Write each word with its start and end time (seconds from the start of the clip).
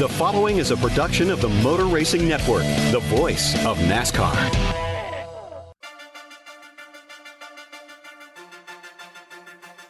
The 0.00 0.08
following 0.08 0.56
is 0.56 0.72
a 0.72 0.76
production 0.76 1.30
of 1.30 1.40
the 1.40 1.48
Motor 1.48 1.84
Racing 1.84 2.26
Network, 2.26 2.64
the 2.90 2.98
voice 3.04 3.54
of 3.64 3.78
NASCAR. 3.78 4.34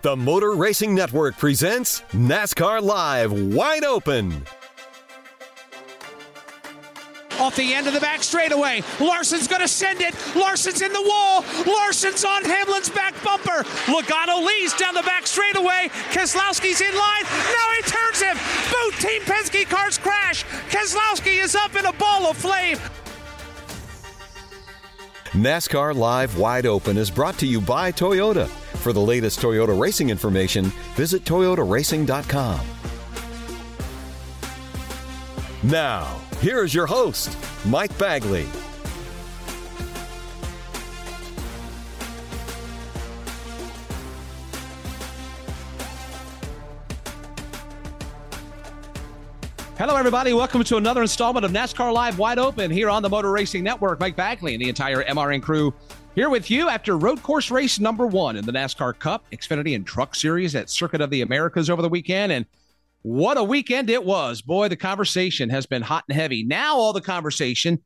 The 0.02 0.14
Motor 0.14 0.56
Racing 0.56 0.94
Network 0.94 1.38
presents 1.38 2.02
NASCAR 2.12 2.82
Live 2.82 3.32
Wide 3.32 3.84
Open. 3.84 4.44
Off 7.40 7.56
the 7.56 7.74
end 7.74 7.86
of 7.86 7.94
the 7.94 8.00
back 8.00 8.22
straightaway. 8.22 8.82
Larson's 9.00 9.48
going 9.48 9.60
to 9.60 9.68
send 9.68 10.00
it. 10.00 10.14
Larson's 10.36 10.82
in 10.82 10.92
the 10.92 11.02
wall. 11.02 11.44
Larson's 11.66 12.24
on 12.24 12.44
Hamlin's 12.44 12.90
back 12.90 13.14
bumper. 13.24 13.64
Logano 13.90 14.44
leads 14.46 14.74
down 14.74 14.94
the 14.94 15.02
back 15.02 15.26
straightaway. 15.26 15.88
Keselowski's 16.12 16.80
in 16.80 16.94
line. 16.94 17.24
Now 17.24 17.68
he 17.76 17.82
turns 17.82 18.22
him. 18.22 18.36
Team 19.04 19.20
Penske 19.20 19.68
cars 19.68 19.98
crash. 19.98 20.44
Keselowski 20.70 21.44
is 21.44 21.54
up 21.54 21.76
in 21.76 21.84
a 21.84 21.92
ball 21.92 22.26
of 22.26 22.38
flame. 22.38 22.78
NASCAR 25.32 25.94
Live 25.94 26.38
Wide 26.38 26.64
Open 26.64 26.96
is 26.96 27.10
brought 27.10 27.36
to 27.40 27.46
you 27.46 27.60
by 27.60 27.92
Toyota. 27.92 28.48
For 28.78 28.94
the 28.94 29.00
latest 29.02 29.40
Toyota 29.40 29.78
racing 29.78 30.08
information, 30.08 30.72
visit 30.96 31.22
toyotaracing.com. 31.24 32.60
Now, 35.64 36.18
here 36.40 36.64
is 36.64 36.74
your 36.74 36.86
host, 36.86 37.36
Mike 37.66 37.96
Bagley. 37.98 38.46
Hello, 49.86 49.96
everybody. 49.96 50.32
Welcome 50.32 50.64
to 50.64 50.78
another 50.78 51.02
installment 51.02 51.44
of 51.44 51.52
NASCAR 51.52 51.92
Live 51.92 52.18
Wide 52.18 52.38
Open 52.38 52.70
here 52.70 52.88
on 52.88 53.02
the 53.02 53.10
Motor 53.10 53.30
Racing 53.30 53.62
Network. 53.62 54.00
Mike 54.00 54.16
Bagley 54.16 54.54
and 54.54 54.62
the 54.62 54.70
entire 54.70 55.04
MRN 55.04 55.42
crew 55.42 55.74
here 56.14 56.30
with 56.30 56.50
you 56.50 56.70
after 56.70 56.96
road 56.96 57.22
course 57.22 57.50
race 57.50 57.78
number 57.78 58.06
one 58.06 58.36
in 58.36 58.46
the 58.46 58.52
NASCAR 58.52 58.98
Cup, 58.98 59.26
Xfinity, 59.30 59.74
and 59.74 59.86
Truck 59.86 60.14
Series 60.14 60.54
at 60.54 60.70
Circuit 60.70 61.02
of 61.02 61.10
the 61.10 61.20
Americas 61.20 61.68
over 61.68 61.82
the 61.82 61.90
weekend. 61.90 62.32
And 62.32 62.46
what 63.02 63.36
a 63.36 63.44
weekend 63.44 63.90
it 63.90 64.02
was. 64.02 64.40
Boy, 64.40 64.68
the 64.68 64.76
conversation 64.76 65.50
has 65.50 65.66
been 65.66 65.82
hot 65.82 66.04
and 66.08 66.16
heavy. 66.16 66.44
Now, 66.44 66.76
all 66.76 66.94
the 66.94 67.02
conversation 67.02 67.78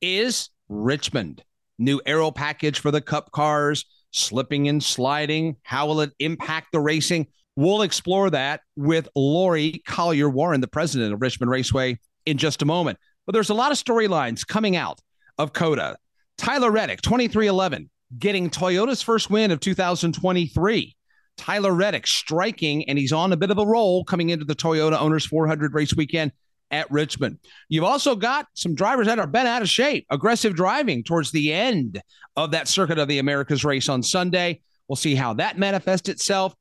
is 0.00 0.50
Richmond. 0.68 1.44
New 1.78 2.00
aero 2.04 2.32
package 2.32 2.80
for 2.80 2.90
the 2.90 3.00
Cup 3.00 3.30
cars, 3.30 3.84
slipping 4.10 4.66
and 4.66 4.82
sliding. 4.82 5.54
How 5.62 5.86
will 5.86 6.00
it 6.00 6.14
impact 6.18 6.72
the 6.72 6.80
racing? 6.80 7.28
We'll 7.56 7.82
explore 7.82 8.30
that 8.30 8.62
with 8.76 9.08
Lori 9.14 9.82
Collier 9.86 10.28
Waran, 10.28 10.60
the 10.60 10.68
president 10.68 11.12
of 11.12 11.22
Richmond 11.22 11.50
Raceway, 11.50 11.98
in 12.26 12.38
just 12.38 12.62
a 12.62 12.66
moment. 12.66 12.98
But 13.26 13.32
there's 13.32 13.50
a 13.50 13.54
lot 13.54 13.72
of 13.72 13.78
storylines 13.78 14.46
coming 14.46 14.76
out 14.76 15.00
of 15.38 15.52
COTA. 15.52 15.96
Tyler 16.36 16.70
Reddick, 16.70 17.00
2311, 17.02 17.88
getting 18.18 18.50
Toyota's 18.50 19.02
first 19.02 19.30
win 19.30 19.50
of 19.50 19.60
2023. 19.60 20.96
Tyler 21.36 21.72
Reddick 21.72 22.06
striking, 22.06 22.88
and 22.88 22.98
he's 22.98 23.12
on 23.12 23.32
a 23.32 23.36
bit 23.36 23.50
of 23.50 23.58
a 23.58 23.66
roll 23.66 24.04
coming 24.04 24.30
into 24.30 24.44
the 24.44 24.54
Toyota 24.54 25.00
Owners 25.00 25.26
400 25.26 25.74
race 25.74 25.94
weekend 25.94 26.32
at 26.70 26.90
Richmond. 26.90 27.38
You've 27.68 27.84
also 27.84 28.16
got 28.16 28.46
some 28.54 28.74
drivers 28.74 29.06
that 29.06 29.18
are 29.18 29.26
bent 29.26 29.48
out 29.48 29.62
of 29.62 29.68
shape, 29.68 30.06
aggressive 30.10 30.54
driving 30.54 31.04
towards 31.04 31.30
the 31.30 31.52
end 31.52 32.00
of 32.36 32.50
that 32.52 32.68
Circuit 32.68 32.98
of 32.98 33.08
the 33.08 33.18
Americas 33.18 33.64
race 33.64 33.88
on 33.88 34.02
Sunday. 34.02 34.60
We'll 34.88 34.96
see 34.96 35.14
how 35.14 35.34
that 35.34 35.58
manifests 35.58 36.08
itself. 36.08 36.54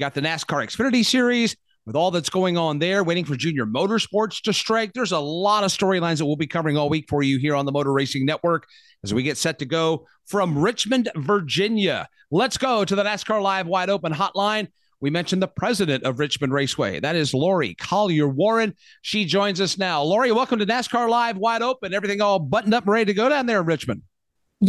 You 0.00 0.06
got 0.06 0.14
the 0.14 0.22
NASCAR 0.22 0.64
Xfinity 0.64 1.04
Series 1.04 1.54
with 1.84 1.94
all 1.94 2.10
that's 2.10 2.30
going 2.30 2.56
on 2.56 2.78
there, 2.78 3.04
waiting 3.04 3.26
for 3.26 3.36
Junior 3.36 3.66
Motorsports 3.66 4.40
to 4.44 4.52
strike. 4.54 4.94
There's 4.94 5.12
a 5.12 5.18
lot 5.18 5.62
of 5.62 5.70
storylines 5.70 6.16
that 6.16 6.24
we'll 6.24 6.36
be 6.36 6.46
covering 6.46 6.78
all 6.78 6.88
week 6.88 7.04
for 7.06 7.22
you 7.22 7.36
here 7.36 7.54
on 7.54 7.66
the 7.66 7.72
Motor 7.72 7.92
Racing 7.92 8.24
Network 8.24 8.66
as 9.04 9.12
we 9.12 9.22
get 9.22 9.36
set 9.36 9.58
to 9.58 9.66
go 9.66 10.06
from 10.26 10.56
Richmond, 10.56 11.10
Virginia. 11.16 12.08
Let's 12.30 12.56
go 12.56 12.82
to 12.82 12.96
the 12.96 13.04
NASCAR 13.04 13.42
Live 13.42 13.66
Wide 13.66 13.90
Open 13.90 14.10
hotline. 14.10 14.68
We 15.02 15.10
mentioned 15.10 15.42
the 15.42 15.48
president 15.48 16.04
of 16.04 16.18
Richmond 16.18 16.54
Raceway. 16.54 17.00
That 17.00 17.14
is 17.14 17.34
Lori 17.34 17.74
Collier 17.74 18.26
Waran. 18.26 18.76
She 19.02 19.26
joins 19.26 19.60
us 19.60 19.76
now. 19.76 20.02
Lori, 20.02 20.32
welcome 20.32 20.60
to 20.60 20.66
NASCAR 20.66 21.10
Live 21.10 21.36
Wide 21.36 21.60
Open. 21.60 21.92
Everything 21.92 22.22
all 22.22 22.38
buttoned 22.38 22.72
up 22.72 22.84
and 22.84 22.92
ready 22.94 23.04
to 23.04 23.12
go 23.12 23.28
down 23.28 23.44
there 23.44 23.60
in 23.60 23.66
Richmond. 23.66 24.00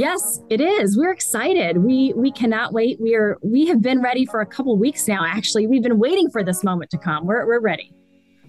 Yes, 0.02 0.40
it 0.50 0.62
is. 0.62 0.98
We're 0.98 1.12
excited. 1.12 1.78
We 1.78 2.14
we 2.16 2.32
cannot 2.32 2.72
wait. 2.72 2.98
We 3.02 3.14
are 3.14 3.38
we 3.44 3.68
have 3.68 3.82
been 3.82 4.02
ready 4.02 4.26
for 4.26 4.40
a 4.40 4.46
couple 4.46 4.78
weeks 4.78 5.06
now. 5.06 5.26
Actually, 5.26 5.68
we've 5.68 5.84
been 5.84 6.00
waiting 6.00 6.30
for 6.30 6.44
this 6.44 6.64
moment 6.64 6.90
to 6.92 6.98
come. 6.98 7.26
We're 7.26 7.46
we're 7.46 7.60
ready. 7.60 7.94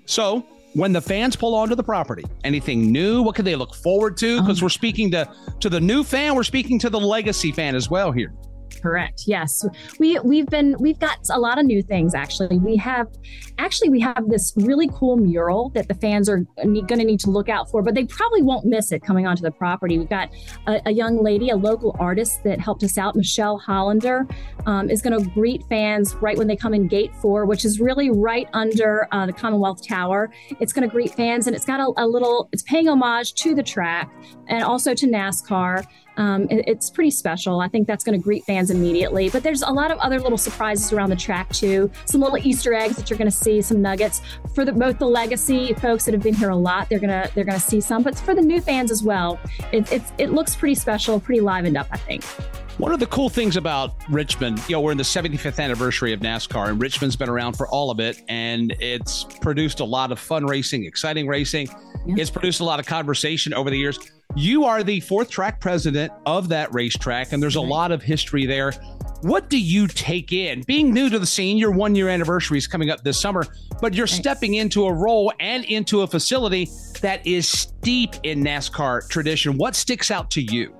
So, 0.04 0.46
when 0.74 0.92
the 0.92 1.00
fans 1.00 1.34
pull 1.34 1.56
onto 1.56 1.74
the 1.74 1.82
property, 1.82 2.24
anything 2.44 2.92
new? 2.92 3.22
What 3.22 3.34
can 3.34 3.44
they 3.44 3.56
look 3.56 3.74
forward 3.74 4.16
to? 4.18 4.40
Because 4.40 4.60
Um, 4.60 4.66
we're 4.66 4.70
speaking 4.70 5.10
to 5.10 5.28
to 5.58 5.68
the 5.68 5.80
new 5.80 6.04
fan. 6.04 6.36
We're 6.36 6.44
speaking 6.44 6.78
to 6.78 6.88
the 6.90 7.00
legacy 7.00 7.50
fan 7.50 7.74
as 7.74 7.90
well 7.90 8.12
here. 8.12 8.32
Correct. 8.80 9.24
Yes, 9.26 9.64
we 9.98 10.18
we've 10.20 10.46
been 10.46 10.76
we've 10.78 10.98
got 10.98 11.18
a 11.30 11.38
lot 11.38 11.58
of 11.58 11.66
new 11.66 11.82
things. 11.82 12.14
Actually, 12.14 12.58
we 12.58 12.76
have 12.76 13.08
actually 13.58 13.88
we 13.88 14.00
have 14.00 14.28
this 14.28 14.52
really 14.56 14.88
cool 14.92 15.16
mural 15.16 15.70
that 15.70 15.88
the 15.88 15.94
fans 15.94 16.28
are 16.28 16.38
going 16.64 16.86
to 16.86 17.04
need 17.04 17.20
to 17.20 17.30
look 17.30 17.48
out 17.48 17.70
for, 17.70 17.82
but 17.82 17.94
they 17.94 18.04
probably 18.04 18.42
won't 18.42 18.64
miss 18.64 18.92
it 18.92 19.02
coming 19.02 19.26
onto 19.26 19.42
the 19.42 19.50
property. 19.50 19.98
We've 19.98 20.08
got 20.08 20.30
a, 20.66 20.80
a 20.86 20.90
young 20.90 21.22
lady, 21.22 21.50
a 21.50 21.56
local 21.56 21.96
artist 21.98 22.42
that 22.44 22.60
helped 22.60 22.82
us 22.82 22.98
out, 22.98 23.14
Michelle 23.16 23.58
Hollander, 23.58 24.26
um, 24.66 24.90
is 24.90 25.02
going 25.02 25.18
to 25.18 25.28
greet 25.30 25.62
fans 25.68 26.14
right 26.16 26.36
when 26.36 26.46
they 26.46 26.56
come 26.56 26.74
in 26.74 26.88
Gate 26.88 27.14
Four, 27.16 27.46
which 27.46 27.64
is 27.64 27.80
really 27.80 28.10
right 28.10 28.48
under 28.52 29.06
uh, 29.12 29.26
the 29.26 29.32
Commonwealth 29.32 29.86
Tower. 29.86 30.30
It's 30.60 30.72
going 30.72 30.88
to 30.88 30.92
greet 30.92 31.14
fans, 31.14 31.46
and 31.46 31.54
it's 31.54 31.64
got 31.64 31.80
a, 31.80 31.92
a 32.02 32.06
little. 32.06 32.48
It's 32.52 32.62
paying 32.62 32.88
homage 32.88 33.34
to 33.34 33.54
the 33.54 33.62
track 33.62 34.10
and 34.48 34.64
also 34.64 34.94
to 34.94 35.06
NASCAR. 35.06 35.84
Um, 36.16 36.42
it, 36.50 36.64
it's 36.66 36.90
pretty 36.90 37.10
special. 37.10 37.60
I 37.60 37.68
think 37.68 37.86
that's 37.86 38.04
going 38.04 38.18
to 38.18 38.22
greet 38.22 38.44
fans 38.44 38.70
immediately. 38.70 39.30
But 39.30 39.42
there's 39.42 39.62
a 39.62 39.70
lot 39.70 39.90
of 39.90 39.98
other 39.98 40.20
little 40.20 40.38
surprises 40.38 40.92
around 40.92 41.10
the 41.10 41.16
track 41.16 41.48
too. 41.50 41.90
Some 42.04 42.20
little 42.20 42.38
Easter 42.38 42.74
eggs 42.74 42.96
that 42.96 43.10
you're 43.10 43.18
going 43.18 43.30
to 43.30 43.36
see, 43.36 43.62
some 43.62 43.80
nuggets 43.80 44.22
for 44.54 44.64
the, 44.64 44.72
both 44.72 44.98
the 44.98 45.06
legacy 45.06 45.74
folks 45.74 46.04
that 46.04 46.14
have 46.14 46.22
been 46.22 46.34
here 46.34 46.50
a 46.50 46.56
lot. 46.56 46.88
They're 46.88 46.98
gonna 46.98 47.28
they're 47.34 47.44
gonna 47.44 47.60
see 47.60 47.80
some, 47.80 48.02
but 48.02 48.18
for 48.18 48.34
the 48.34 48.42
new 48.42 48.60
fans 48.60 48.90
as 48.90 49.02
well. 49.02 49.38
It, 49.72 49.90
it's 49.92 50.12
it 50.18 50.30
looks 50.30 50.54
pretty 50.54 50.74
special, 50.74 51.20
pretty 51.20 51.40
livened 51.40 51.76
up. 51.76 51.88
I 51.90 51.96
think. 51.96 52.24
One 52.78 52.90
of 52.90 53.00
the 53.00 53.06
cool 53.06 53.28
things 53.28 53.56
about 53.58 53.94
Richmond, 54.08 54.58
you 54.66 54.74
know, 54.74 54.80
we're 54.80 54.92
in 54.92 54.98
the 54.98 55.04
75th 55.04 55.62
anniversary 55.62 56.14
of 56.14 56.20
NASCAR, 56.20 56.70
and 56.70 56.80
Richmond's 56.80 57.16
been 57.16 57.28
around 57.28 57.52
for 57.56 57.68
all 57.68 57.90
of 57.90 58.00
it, 58.00 58.22
and 58.28 58.74
it's 58.80 59.24
produced 59.24 59.80
a 59.80 59.84
lot 59.84 60.10
of 60.10 60.18
fun 60.18 60.46
racing, 60.46 60.86
exciting 60.86 61.26
racing. 61.28 61.68
Yeah. 62.06 62.14
It's 62.18 62.30
produced 62.30 62.60
a 62.60 62.64
lot 62.64 62.80
of 62.80 62.86
conversation 62.86 63.52
over 63.52 63.68
the 63.68 63.76
years. 63.76 63.98
You 64.34 64.64
are 64.64 64.82
the 64.82 65.00
fourth 65.00 65.28
track 65.28 65.60
president 65.60 66.10
of 66.24 66.48
that 66.48 66.72
racetrack, 66.72 67.32
and 67.32 67.42
there's 67.42 67.56
a 67.56 67.58
mm-hmm. 67.58 67.70
lot 67.70 67.92
of 67.92 68.02
history 68.02 68.46
there. 68.46 68.72
What 69.20 69.50
do 69.50 69.58
you 69.58 69.86
take 69.86 70.32
in? 70.32 70.62
Being 70.62 70.92
new 70.92 71.10
to 71.10 71.18
the 71.18 71.26
scene, 71.26 71.58
your 71.58 71.70
one 71.70 71.94
year 71.94 72.08
anniversary 72.08 72.56
is 72.56 72.66
coming 72.66 72.90
up 72.90 73.04
this 73.04 73.20
summer, 73.20 73.44
but 73.80 73.94
you're 73.94 74.06
stepping 74.06 74.54
into 74.54 74.86
a 74.86 74.92
role 74.92 75.32
and 75.38 75.64
into 75.66 76.00
a 76.00 76.06
facility 76.06 76.68
that 77.02 77.24
is 77.26 77.46
steep 77.46 78.14
in 78.22 78.42
NASCAR 78.42 79.08
tradition. 79.08 79.58
What 79.58 79.76
sticks 79.76 80.10
out 80.10 80.30
to 80.32 80.42
you? 80.42 80.74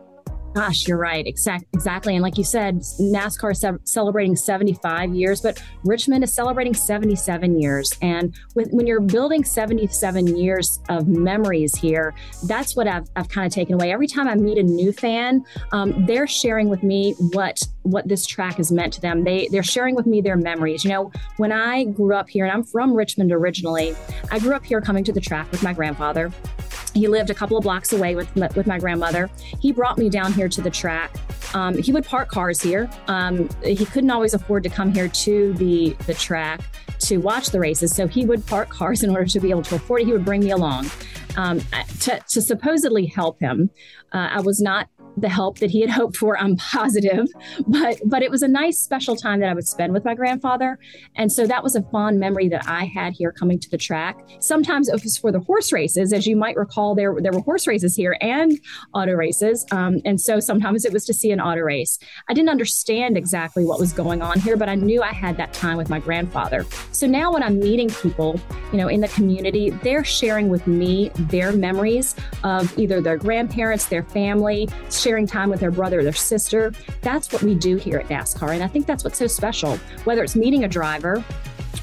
Gosh, 0.54 0.86
you're 0.86 0.98
right. 0.98 1.26
Exact, 1.26 1.64
exactly. 1.72 2.14
And 2.14 2.22
like 2.22 2.36
you 2.36 2.44
said, 2.44 2.80
NASCAR 3.00 3.56
ce- 3.56 3.80
celebrating 3.90 4.36
75 4.36 5.14
years, 5.14 5.40
but 5.40 5.62
Richmond 5.84 6.24
is 6.24 6.32
celebrating 6.32 6.74
77 6.74 7.58
years. 7.58 7.92
And 8.02 8.34
with, 8.54 8.70
when 8.70 8.86
you're 8.86 9.00
building 9.00 9.44
77 9.44 10.36
years 10.36 10.78
of 10.90 11.08
memories 11.08 11.74
here, 11.74 12.14
that's 12.44 12.76
what 12.76 12.86
I've, 12.86 13.08
I've 13.16 13.30
kind 13.30 13.46
of 13.46 13.52
taken 13.52 13.74
away. 13.74 13.92
Every 13.92 14.06
time 14.06 14.28
I 14.28 14.34
meet 14.34 14.58
a 14.58 14.62
new 14.62 14.92
fan, 14.92 15.42
um, 15.72 16.04
they're 16.04 16.26
sharing 16.26 16.68
with 16.68 16.82
me 16.82 17.14
what 17.32 17.62
what 17.82 18.06
this 18.06 18.26
track 18.26 18.56
has 18.56 18.70
meant 18.70 18.92
to 18.92 19.00
them. 19.00 19.24
They 19.24 19.48
they're 19.48 19.62
sharing 19.62 19.94
with 19.94 20.06
me 20.06 20.20
their 20.20 20.36
memories. 20.36 20.84
You 20.84 20.90
know, 20.90 21.12
when 21.38 21.50
I 21.50 21.84
grew 21.84 22.14
up 22.14 22.28
here, 22.28 22.44
and 22.44 22.52
I'm 22.52 22.62
from 22.62 22.92
Richmond 22.92 23.32
originally, 23.32 23.94
I 24.30 24.38
grew 24.38 24.54
up 24.54 24.64
here 24.64 24.80
coming 24.80 25.02
to 25.04 25.12
the 25.12 25.20
track 25.20 25.50
with 25.50 25.62
my 25.62 25.72
grandfather. 25.72 26.30
He 26.94 27.08
lived 27.08 27.30
a 27.30 27.34
couple 27.34 27.56
of 27.56 27.62
blocks 27.62 27.92
away 27.92 28.14
with 28.14 28.34
with 28.56 28.66
my 28.66 28.78
grandmother. 28.78 29.30
He 29.60 29.72
brought 29.72 29.98
me 29.98 30.08
down 30.08 30.32
here 30.32 30.48
to 30.48 30.60
the 30.60 30.70
track. 30.70 31.14
Um, 31.54 31.76
he 31.76 31.92
would 31.92 32.04
park 32.04 32.28
cars 32.28 32.60
here. 32.60 32.88
Um, 33.08 33.48
he 33.62 33.84
couldn't 33.84 34.10
always 34.10 34.34
afford 34.34 34.62
to 34.64 34.68
come 34.68 34.92
here 34.92 35.08
to 35.08 35.52
the 35.54 35.96
the 36.06 36.14
track 36.14 36.60
to 37.00 37.18
watch 37.18 37.50
the 37.50 37.60
races, 37.60 37.94
so 37.94 38.06
he 38.06 38.24
would 38.24 38.46
park 38.46 38.68
cars 38.68 39.02
in 39.02 39.10
order 39.10 39.26
to 39.26 39.40
be 39.40 39.50
able 39.50 39.62
to 39.62 39.74
afford 39.74 40.02
it. 40.02 40.06
He 40.06 40.12
would 40.12 40.24
bring 40.24 40.40
me 40.40 40.50
along 40.50 40.90
um, 41.36 41.60
to, 42.00 42.20
to 42.28 42.40
supposedly 42.40 43.06
help 43.06 43.40
him. 43.40 43.70
Uh, 44.12 44.28
I 44.32 44.40
was 44.40 44.60
not 44.60 44.88
the 45.16 45.28
help 45.28 45.58
that 45.58 45.70
he 45.70 45.80
had 45.80 45.90
hoped 46.00 46.16
for 46.16 46.38
i'm 46.38 46.56
positive. 46.56 47.26
But 47.66 48.00
but 48.04 48.22
it 48.22 48.30
was 48.30 48.42
a 48.42 48.48
nice 48.48 48.78
special 48.78 49.16
time 49.16 49.40
that 49.40 49.48
i 49.48 49.54
would 49.54 49.68
spend 49.68 49.92
with 49.92 50.04
my 50.04 50.14
grandfather. 50.14 50.78
And 51.16 51.30
so 51.30 51.46
that 51.46 51.62
was 51.62 51.76
a 51.76 51.82
fond 51.82 52.18
memory 52.18 52.48
that 52.48 52.66
i 52.68 52.84
had 52.84 53.12
here 53.12 53.32
coming 53.32 53.58
to 53.60 53.70
the 53.70 53.78
track. 53.78 54.18
Sometimes 54.40 54.88
it 54.88 55.02
was 55.02 55.18
for 55.18 55.32
the 55.32 55.40
horse 55.40 55.72
races. 55.72 56.12
As 56.12 56.26
you 56.26 56.36
might 56.36 56.56
recall 56.56 56.94
there 56.94 57.14
there 57.18 57.32
were 57.32 57.40
horse 57.40 57.66
races 57.66 57.96
here 57.96 58.16
and 58.20 58.58
auto 58.94 59.12
races. 59.12 59.66
Um, 59.70 60.00
and 60.04 60.20
so 60.20 60.40
sometimes 60.40 60.84
it 60.84 60.92
was 60.92 61.04
to 61.06 61.14
see 61.14 61.30
an 61.30 61.40
auto 61.40 61.60
race. 61.60 61.98
I 62.28 62.34
didn't 62.34 62.50
understand 62.50 63.16
exactly 63.16 63.64
what 63.64 63.78
was 63.78 63.92
going 63.92 64.22
on 64.22 64.40
here 64.40 64.56
but 64.56 64.68
i 64.68 64.74
knew 64.74 65.02
i 65.02 65.12
had 65.12 65.36
that 65.36 65.52
time 65.52 65.76
with 65.76 65.90
my 65.90 65.98
grandfather. 65.98 66.64
So 66.92 67.06
now 67.06 67.32
when 67.32 67.42
i'm 67.42 67.58
meeting 67.58 67.88
people 67.90 68.40
you 68.72 68.78
know 68.78 68.88
in 68.88 69.00
the 69.00 69.08
community 69.08 69.70
they're 69.70 70.04
sharing 70.04 70.48
with 70.48 70.66
me 70.66 71.10
their 71.14 71.52
memories 71.52 72.14
of 72.44 72.76
either 72.78 73.00
their 73.00 73.16
grandparents 73.16 73.86
their 73.86 74.02
family 74.02 74.68
sharing 75.02 75.26
time 75.26 75.50
with 75.50 75.60
their 75.60 75.70
brother 75.70 76.00
or 76.00 76.04
their 76.04 76.12
sister. 76.12 76.72
That's 77.00 77.32
what 77.32 77.42
we 77.42 77.54
do 77.54 77.76
here 77.76 77.98
at 77.98 78.08
NASCAR. 78.08 78.54
And 78.54 78.62
I 78.62 78.68
think 78.68 78.86
that's 78.86 79.04
what's 79.04 79.18
so 79.18 79.26
special, 79.26 79.76
whether 80.04 80.22
it's 80.22 80.36
meeting 80.36 80.64
a 80.64 80.68
driver 80.68 81.24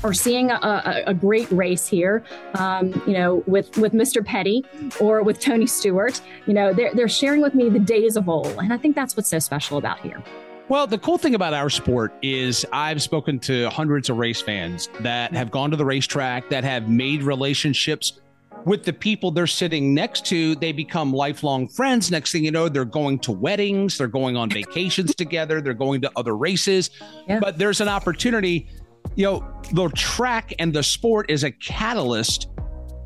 or 0.03 0.13
seeing 0.13 0.49
a, 0.49 0.55
a, 0.55 1.03
a 1.07 1.13
great 1.13 1.51
race 1.51 1.87
here, 1.87 2.23
um, 2.55 2.89
you 3.05 3.13
know, 3.13 3.43
with, 3.47 3.77
with 3.77 3.93
Mr. 3.93 4.25
Petty 4.25 4.65
or 4.99 5.23
with 5.23 5.39
Tony 5.39 5.67
Stewart, 5.67 6.21
you 6.45 6.53
know, 6.53 6.73
they're, 6.73 6.93
they're 6.93 7.09
sharing 7.09 7.41
with 7.41 7.53
me 7.53 7.69
the 7.69 7.79
days 7.79 8.15
of 8.15 8.29
old. 8.29 8.47
And 8.47 8.71
I 8.71 8.77
think 8.77 8.95
that's 8.95 9.17
what's 9.17 9.29
so 9.29 9.39
special 9.39 9.77
about 9.77 9.99
here. 9.99 10.23
Well, 10.69 10.85
the 10.85 10.99
cool 10.99 11.17
thing 11.17 11.33
about 11.33 11.55
our 11.55 11.69
sport 11.69 12.13
is 12.21 12.63
I've 12.71 13.01
spoken 13.01 13.39
to 13.39 13.69
hundreds 13.71 14.09
of 14.09 14.17
race 14.17 14.39
fans 14.39 14.87
that 14.99 15.33
have 15.33 15.49
gone 15.49 15.71
to 15.71 15.77
the 15.77 15.85
racetrack, 15.85 16.47
that 16.49 16.63
have 16.63 16.87
made 16.87 17.23
relationships 17.23 18.21
with 18.65 18.83
the 18.83 18.93
people 18.93 19.31
they're 19.31 19.47
sitting 19.47 19.93
next 19.93 20.25
to, 20.27 20.55
they 20.55 20.71
become 20.71 21.13
lifelong 21.13 21.67
friends. 21.67 22.11
Next 22.11 22.31
thing 22.31 22.43
you 22.43 22.51
know, 22.51 22.69
they're 22.69 22.85
going 22.85 23.19
to 23.19 23.31
weddings, 23.31 23.97
they're 23.97 24.07
going 24.07 24.37
on 24.37 24.49
vacations 24.49 25.15
together, 25.15 25.61
they're 25.61 25.73
going 25.73 26.01
to 26.01 26.11
other 26.15 26.35
races. 26.35 26.89
Yeah. 27.27 27.39
But 27.39 27.57
there's 27.57 27.81
an 27.81 27.87
opportunity, 27.87 28.69
you 29.15 29.25
know, 29.25 29.61
the 29.73 29.89
track 29.89 30.53
and 30.59 30.73
the 30.73 30.83
sport 30.83 31.29
is 31.29 31.43
a 31.43 31.51
catalyst 31.51 32.49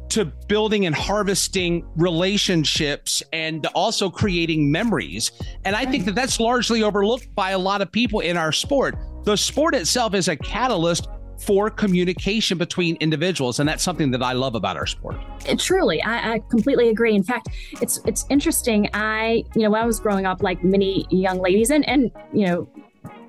to 0.10 0.26
building 0.48 0.86
and 0.86 0.94
harvesting 0.94 1.88
relationships 1.96 3.24
and 3.34 3.66
also 3.68 4.10
creating 4.10 4.72
memories. 4.72 5.32
And 5.66 5.76
I 5.76 5.86
think 5.86 6.06
that 6.06 6.14
that's 6.14 6.40
largely 6.40 6.84
overlooked 6.84 7.34
by 7.34 7.52
a 7.52 7.58
lot 7.58 7.82
of 7.82 7.92
people 7.92 8.20
in 8.20 8.38
our 8.38 8.52
sport. 8.52 8.96
The 9.24 9.36
sport 9.36 9.74
itself 9.74 10.14
is 10.14 10.28
a 10.28 10.36
catalyst 10.36 11.08
for 11.46 11.70
communication 11.70 12.58
between 12.58 12.96
individuals 12.98 13.60
and 13.60 13.68
that's 13.68 13.84
something 13.84 14.12
that 14.12 14.24
i 14.24 14.34
love 14.34 14.56
about 14.56 14.78
our 14.78 14.86
sport. 14.86 15.16
It, 15.46 15.60
truly 15.60 16.02
I, 16.04 16.34
I, 16.34 16.40
completely 16.50 16.90
agree. 16.90 17.16
In 17.16 17.24
fact 17.24 17.50
it's 17.82 18.00
it's 18.06 18.26
interesting. 18.30 18.90
I 18.94 19.44
you 19.56 19.64
know 19.64 19.72
when 19.72 19.82
i 19.82 19.86
was 19.86 20.00
growing 20.00 20.26
up 20.26 20.42
like 20.42 20.64
many 20.64 21.06
young 21.10 21.40
ladies 21.40 21.70
and 21.70 21.88
and 21.88 22.12
you 22.32 22.48
know 22.48 22.70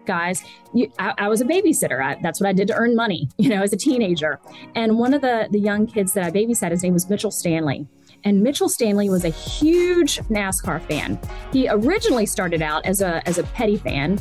guys 0.07 0.45
you, 0.75 0.93
I, 0.99 1.15
I, 1.17 1.29
was 1.29 1.41
a 1.41 1.45
babysitter. 1.45 2.05
I, 2.05 2.21
that's 2.23 2.41
what 2.41 2.49
i 2.49 2.53
did 2.53 2.69
to 2.69 2.75
earn 2.75 2.95
money 2.95 3.29
you 3.39 3.49
know 3.49 3.63
as 3.63 3.73
a 3.73 3.77
teenager. 3.77 4.41
And 4.75 4.99
one 4.99 5.15
of 5.15 5.23
the 5.23 5.49
the 5.51 5.61
young 5.61 5.87
kids 5.87 6.13
that 6.15 6.25
i 6.25 6.31
babysat 6.31 6.71
his 6.71 6.83
name 6.83 6.93
was 6.93 7.09
mitchell 7.09 7.31
stanley. 7.31 7.87
And 8.27 8.43
Mitchell 8.43 8.71
Stanley 8.71 9.11
was 9.11 9.27
a 9.27 9.29
huge 9.29 10.19
NASCAR 10.31 10.81
fan. 10.89 11.21
He 11.53 11.69
originally 11.69 12.25
started 12.25 12.63
out 12.63 12.87
as 12.87 13.03
a 13.03 13.27
as 13.29 13.37
a 13.37 13.43
petty 13.43 13.77
fan, 13.77 14.19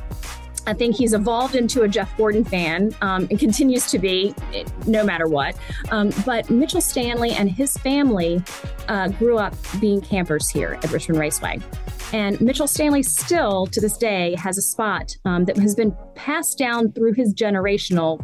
I 0.65 0.73
think 0.73 0.95
he's 0.95 1.13
evolved 1.13 1.55
into 1.55 1.81
a 1.81 1.87
Jeff 1.87 2.15
Gordon 2.17 2.43
fan 2.43 2.95
um, 3.01 3.27
and 3.29 3.39
continues 3.39 3.89
to 3.91 3.99
be 3.99 4.33
no 4.87 5.03
matter 5.03 5.27
what. 5.27 5.55
Um, 5.91 6.11
but 6.25 6.49
Mitchell 6.49 6.81
Stanley 6.81 7.31
and 7.31 7.49
his 7.49 7.77
family 7.77 8.41
uh, 8.87 9.09
grew 9.09 9.37
up 9.37 9.55
being 9.79 10.01
campers 10.01 10.49
here 10.49 10.79
at 10.83 10.91
Richmond 10.91 11.19
Raceway. 11.19 11.59
And 12.13 12.39
Mitchell 12.39 12.67
Stanley 12.67 13.01
still, 13.01 13.65
to 13.67 13.81
this 13.81 13.97
day, 13.97 14.35
has 14.35 14.57
a 14.57 14.61
spot 14.61 15.17
um, 15.25 15.45
that 15.45 15.57
has 15.57 15.73
been 15.73 15.95
passed 16.15 16.57
down 16.57 16.91
through 16.91 17.13
his 17.13 17.33
generational, 17.33 18.19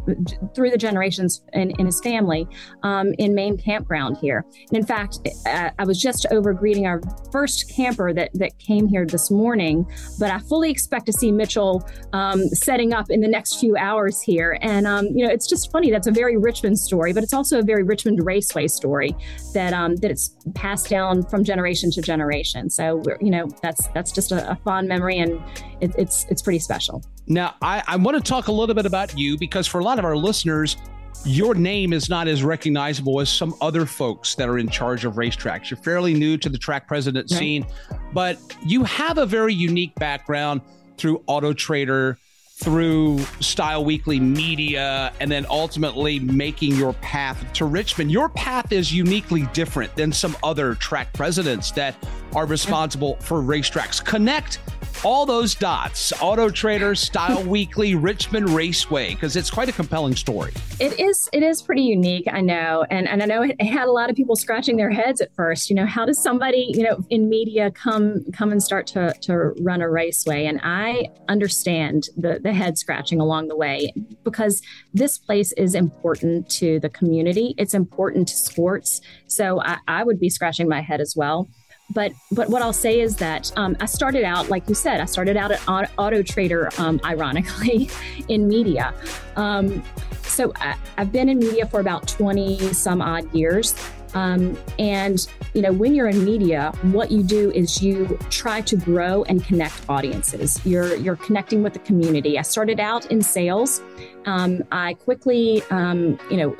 through 0.54 0.70
the 0.70 0.78
generations 0.78 1.42
in, 1.54 1.70
in 1.78 1.86
his 1.86 2.00
family 2.00 2.46
um, 2.82 3.14
in 3.18 3.34
Main 3.34 3.56
Campground 3.56 4.18
here. 4.18 4.44
And 4.68 4.78
in 4.78 4.86
fact, 4.86 5.18
uh, 5.46 5.70
I 5.78 5.84
was 5.84 6.00
just 6.00 6.26
over 6.30 6.52
greeting 6.52 6.86
our 6.86 7.00
first 7.32 7.72
camper 7.74 8.12
that, 8.12 8.30
that 8.34 8.58
came 8.58 8.86
here 8.86 9.06
this 9.06 9.30
morning, 9.30 9.86
but 10.18 10.30
I 10.30 10.38
fully 10.38 10.70
expect 10.70 11.06
to 11.06 11.12
see 11.12 11.32
Mitchell 11.32 11.88
um, 12.12 12.46
setting 12.48 12.92
up 12.92 13.10
in 13.10 13.20
the 13.20 13.28
next 13.28 13.58
few 13.58 13.76
hours 13.76 14.20
here. 14.20 14.58
And, 14.60 14.86
um, 14.86 15.06
you 15.06 15.26
know, 15.26 15.32
it's 15.32 15.48
just 15.48 15.72
funny. 15.72 15.90
That's 15.90 16.06
a 16.06 16.12
very 16.12 16.36
Richmond 16.36 16.78
story, 16.78 17.12
but 17.12 17.22
it's 17.22 17.34
also 17.34 17.58
a 17.58 17.62
very 17.62 17.82
Richmond 17.82 18.24
Raceway 18.24 18.68
story 18.68 19.16
that, 19.54 19.72
um, 19.72 19.96
that 19.96 20.10
it's 20.10 20.36
passed 20.54 20.90
down 20.90 21.22
from 21.24 21.44
generation 21.44 21.90
to 21.92 22.02
generation. 22.02 22.68
So, 22.70 23.02
you 23.20 23.30
know, 23.30 23.48
that's 23.62 23.80
that's 23.88 23.92
that's 23.94 24.12
just 24.12 24.32
a, 24.32 24.50
a 24.50 24.56
fond 24.56 24.88
memory, 24.88 25.18
and 25.18 25.40
it, 25.80 25.92
it's 25.96 26.26
it's 26.30 26.42
pretty 26.42 26.58
special. 26.58 27.02
Now, 27.26 27.54
I, 27.62 27.82
I 27.86 27.96
want 27.96 28.16
to 28.16 28.22
talk 28.22 28.48
a 28.48 28.52
little 28.52 28.74
bit 28.74 28.86
about 28.86 29.16
you 29.18 29.38
because 29.38 29.66
for 29.66 29.80
a 29.80 29.84
lot 29.84 29.98
of 29.98 30.04
our 30.04 30.16
listeners, 30.16 30.76
your 31.24 31.54
name 31.54 31.92
is 31.92 32.08
not 32.08 32.28
as 32.28 32.42
recognizable 32.42 33.20
as 33.20 33.28
some 33.28 33.54
other 33.60 33.84
folks 33.86 34.34
that 34.36 34.48
are 34.48 34.58
in 34.58 34.68
charge 34.68 35.04
of 35.04 35.14
racetracks. 35.14 35.70
You're 35.70 35.78
fairly 35.78 36.14
new 36.14 36.36
to 36.38 36.48
the 36.48 36.58
track 36.58 36.88
president 36.88 37.30
right. 37.30 37.38
scene, 37.38 37.66
but 38.12 38.38
you 38.64 38.84
have 38.84 39.18
a 39.18 39.26
very 39.26 39.54
unique 39.54 39.94
background 39.96 40.62
through 40.96 41.22
Auto 41.26 41.52
Trader, 41.52 42.18
through 42.56 43.18
Style 43.40 43.84
Weekly 43.84 44.20
Media, 44.20 45.12
and 45.20 45.30
then 45.30 45.46
ultimately 45.48 46.18
making 46.18 46.76
your 46.76 46.92
path 46.94 47.42
to 47.54 47.64
Richmond. 47.64 48.10
Your 48.10 48.28
path 48.28 48.72
is 48.72 48.92
uniquely 48.92 49.42
different 49.52 49.94
than 49.96 50.12
some 50.12 50.36
other 50.42 50.74
track 50.74 51.12
presidents 51.14 51.70
that 51.72 51.94
are 52.34 52.46
responsible 52.46 53.16
for 53.16 53.40
racetracks. 53.40 54.04
Connect 54.04 54.58
all 55.04 55.24
those 55.24 55.54
dots 55.54 56.12
auto 56.20 56.50
trader 56.50 56.94
style 56.94 57.42
weekly 57.44 57.94
richmond 57.94 58.48
raceway 58.50 59.14
because 59.14 59.34
it's 59.34 59.50
quite 59.50 59.68
a 59.68 59.72
compelling 59.72 60.14
story. 60.14 60.52
It 60.78 60.98
is 61.00 61.28
it 61.32 61.42
is 61.42 61.62
pretty 61.62 61.82
unique 61.82 62.26
i 62.30 62.40
know 62.40 62.84
and 62.90 63.08
and 63.08 63.22
i 63.22 63.26
know 63.26 63.42
it 63.42 63.60
had 63.62 63.88
a 63.88 63.92
lot 63.92 64.10
of 64.10 64.16
people 64.16 64.36
scratching 64.36 64.76
their 64.76 64.90
heads 64.90 65.20
at 65.20 65.34
first 65.34 65.70
you 65.70 65.76
know 65.76 65.86
how 65.86 66.04
does 66.04 66.22
somebody 66.22 66.70
you 66.74 66.82
know 66.82 67.04
in 67.08 67.28
media 67.28 67.70
come 67.70 68.24
come 68.32 68.52
and 68.52 68.62
start 68.62 68.86
to 68.88 69.14
to 69.22 69.54
run 69.60 69.80
a 69.80 69.88
raceway? 69.88 70.44
And 70.46 70.60
i 70.62 71.06
understand 71.28 72.08
the 72.16 72.38
the 72.42 72.52
head 72.52 72.76
scratching 72.78 73.20
along 73.20 73.48
the 73.48 73.56
way 73.56 73.92
because 74.24 74.62
this 74.92 75.18
place 75.18 75.52
is 75.52 75.74
important 75.74 76.48
to 76.50 76.78
the 76.80 76.88
community. 76.88 77.54
It's 77.56 77.74
important 77.74 78.28
to 78.28 78.34
sports. 78.34 79.00
So 79.26 79.60
i, 79.62 79.78
I 79.88 80.04
would 80.04 80.20
be 80.20 80.28
scratching 80.28 80.68
my 80.68 80.80
head 80.80 81.00
as 81.00 81.14
well 81.16 81.48
but 81.90 82.12
but 82.32 82.48
what 82.48 82.62
I'll 82.62 82.72
say 82.72 83.00
is 83.00 83.16
that 83.16 83.52
um, 83.56 83.76
I 83.80 83.86
started 83.86 84.24
out, 84.24 84.48
like 84.48 84.68
you 84.68 84.74
said, 84.74 85.00
I 85.00 85.04
started 85.04 85.36
out 85.36 85.50
at 85.50 85.60
Auto 85.68 86.22
Trader, 86.22 86.70
um, 86.78 87.00
ironically, 87.04 87.90
in 88.28 88.48
media. 88.48 88.94
Um, 89.36 89.82
so 90.22 90.52
I, 90.56 90.76
have 90.96 91.12
been 91.12 91.28
in 91.28 91.38
media 91.38 91.66
for 91.66 91.80
about 91.80 92.06
twenty 92.08 92.58
some 92.72 93.02
odd 93.02 93.32
years. 93.34 93.74
Um, 94.12 94.58
and 94.78 95.24
you 95.54 95.62
know, 95.62 95.72
when 95.72 95.94
you're 95.94 96.08
in 96.08 96.24
media, 96.24 96.72
what 96.82 97.12
you 97.12 97.22
do 97.22 97.52
is 97.52 97.80
you 97.80 98.18
try 98.28 98.60
to 98.62 98.76
grow 98.76 99.22
and 99.24 99.44
connect 99.44 99.88
audiences. 99.88 100.60
You're 100.64 100.96
you're 100.96 101.16
connecting 101.16 101.62
with 101.62 101.72
the 101.72 101.78
community. 101.80 102.38
I 102.38 102.42
started 102.42 102.80
out 102.80 103.06
in 103.06 103.22
sales. 103.22 103.82
Um, 104.26 104.62
I 104.72 104.94
quickly, 104.94 105.62
um, 105.70 106.18
you 106.30 106.36
know 106.36 106.56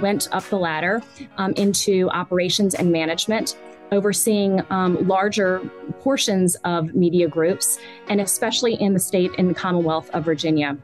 went 0.00 0.28
up 0.32 0.42
the 0.44 0.56
ladder 0.56 1.02
um, 1.36 1.52
into 1.54 2.08
operations 2.10 2.74
and 2.74 2.90
management 2.90 3.56
overseeing 3.92 4.62
um, 4.70 5.06
larger 5.06 5.60
portions 6.00 6.56
of 6.64 6.94
media 6.94 7.28
groups, 7.28 7.78
and 8.08 8.20
especially 8.20 8.74
in 8.74 8.92
the 8.92 9.00
state 9.00 9.30
and 9.38 9.50
the 9.50 9.54
Commonwealth 9.54 10.10
of 10.10 10.24
Virginia 10.24 10.76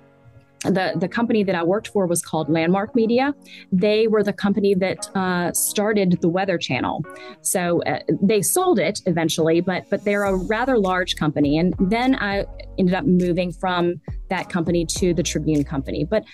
the, 0.65 0.95
the 0.97 1.09
company 1.09 1.45
that 1.45 1.55
I 1.55 1.63
worked 1.63 1.89
for 1.89 2.07
was 2.07 2.23
called 2.23 2.49
Landmark 2.49 2.95
Media. 2.95 3.35
They 3.73 4.07
were 4.07 4.23
the 4.23 4.33
company 4.33 4.75
that 4.75 5.09
uh, 5.15 5.53
started 5.53 6.19
the 6.21 6.29
Weather 6.29 6.59
Channel. 6.59 7.05
So 7.43 7.83
uh, 7.85 8.01
they 8.23 8.43
sold 8.43 8.79
it 8.79 9.01
eventually, 9.07 9.61
but 9.61 9.89
but 9.91 10.05
they're 10.05 10.25
a 10.25 10.37
rather 10.37 10.79
large 10.79 11.17
company. 11.17 11.59
And 11.59 11.75
then 11.79 12.15
I 12.17 12.45
ended 12.79 12.95
up 12.95 13.05
moving 13.05 13.53
from 13.53 14.01
that 14.31 14.49
company 14.49 14.85
to 14.87 15.15
the 15.15 15.23
Tribune 15.23 15.65
Company. 15.65 16.05
But 16.05 16.25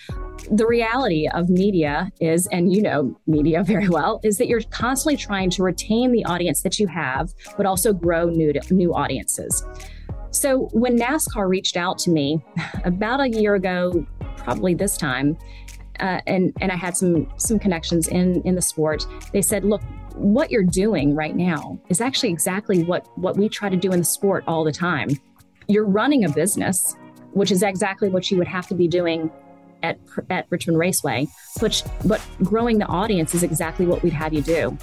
the 0.50 0.66
reality 0.66 1.28
of 1.28 1.48
media 1.48 2.10
is, 2.20 2.46
and 2.48 2.72
you 2.72 2.82
know 2.82 3.18
media 3.26 3.62
very 3.64 3.88
well, 3.88 4.20
is 4.22 4.38
that 4.38 4.48
you're 4.48 4.62
constantly 4.70 5.16
trying 5.16 5.50
to 5.50 5.62
retain 5.62 6.12
the 6.12 6.24
audience 6.24 6.62
that 6.62 6.78
you 6.78 6.86
have, 6.86 7.30
but 7.56 7.66
also 7.66 7.92
grow 7.92 8.26
new 8.26 8.52
new 8.70 8.94
audiences. 8.94 9.64
So 10.30 10.68
when 10.72 10.98
NASCAR 10.98 11.48
reached 11.48 11.76
out 11.76 11.98
to 12.00 12.10
me 12.10 12.42
about 12.84 13.20
a 13.20 13.28
year 13.28 13.54
ago, 13.54 14.06
probably 14.36 14.74
this 14.74 14.96
time, 14.96 15.36
uh, 15.98 16.20
and 16.26 16.52
and 16.60 16.72
I 16.72 16.76
had 16.76 16.96
some 16.96 17.30
some 17.36 17.58
connections 17.58 18.08
in 18.08 18.40
in 18.42 18.54
the 18.54 18.62
sport. 18.62 19.06
They 19.32 19.42
said, 19.42 19.64
look, 19.64 19.82
what 20.14 20.50
you're 20.50 20.62
doing 20.62 21.14
right 21.14 21.36
now 21.36 21.80
is 21.88 22.00
actually 22.00 22.30
exactly 22.30 22.84
what 22.84 23.06
what 23.18 23.36
we 23.36 23.48
try 23.48 23.68
to 23.68 23.76
do 23.76 23.92
in 23.92 23.98
the 23.98 24.04
sport 24.04 24.44
all 24.46 24.64
the 24.64 24.72
time. 24.72 25.10
You're 25.68 25.86
running 25.86 26.24
a 26.24 26.30
business, 26.30 26.96
which 27.32 27.50
is 27.50 27.62
exactly 27.62 28.08
what 28.08 28.30
you 28.30 28.38
would 28.38 28.48
have 28.48 28.66
to 28.68 28.74
be 28.74 28.88
doing 28.88 29.30
at 29.82 29.98
at 30.30 30.46
Richmond 30.50 30.78
Raceway. 30.78 31.26
But 31.60 31.82
but 32.04 32.26
growing 32.42 32.78
the 32.78 32.86
audience 32.86 33.34
is 33.34 33.42
exactly 33.42 33.86
what 33.86 34.02
we'd 34.02 34.12
have 34.12 34.32
you 34.32 34.42
do. 34.42 34.76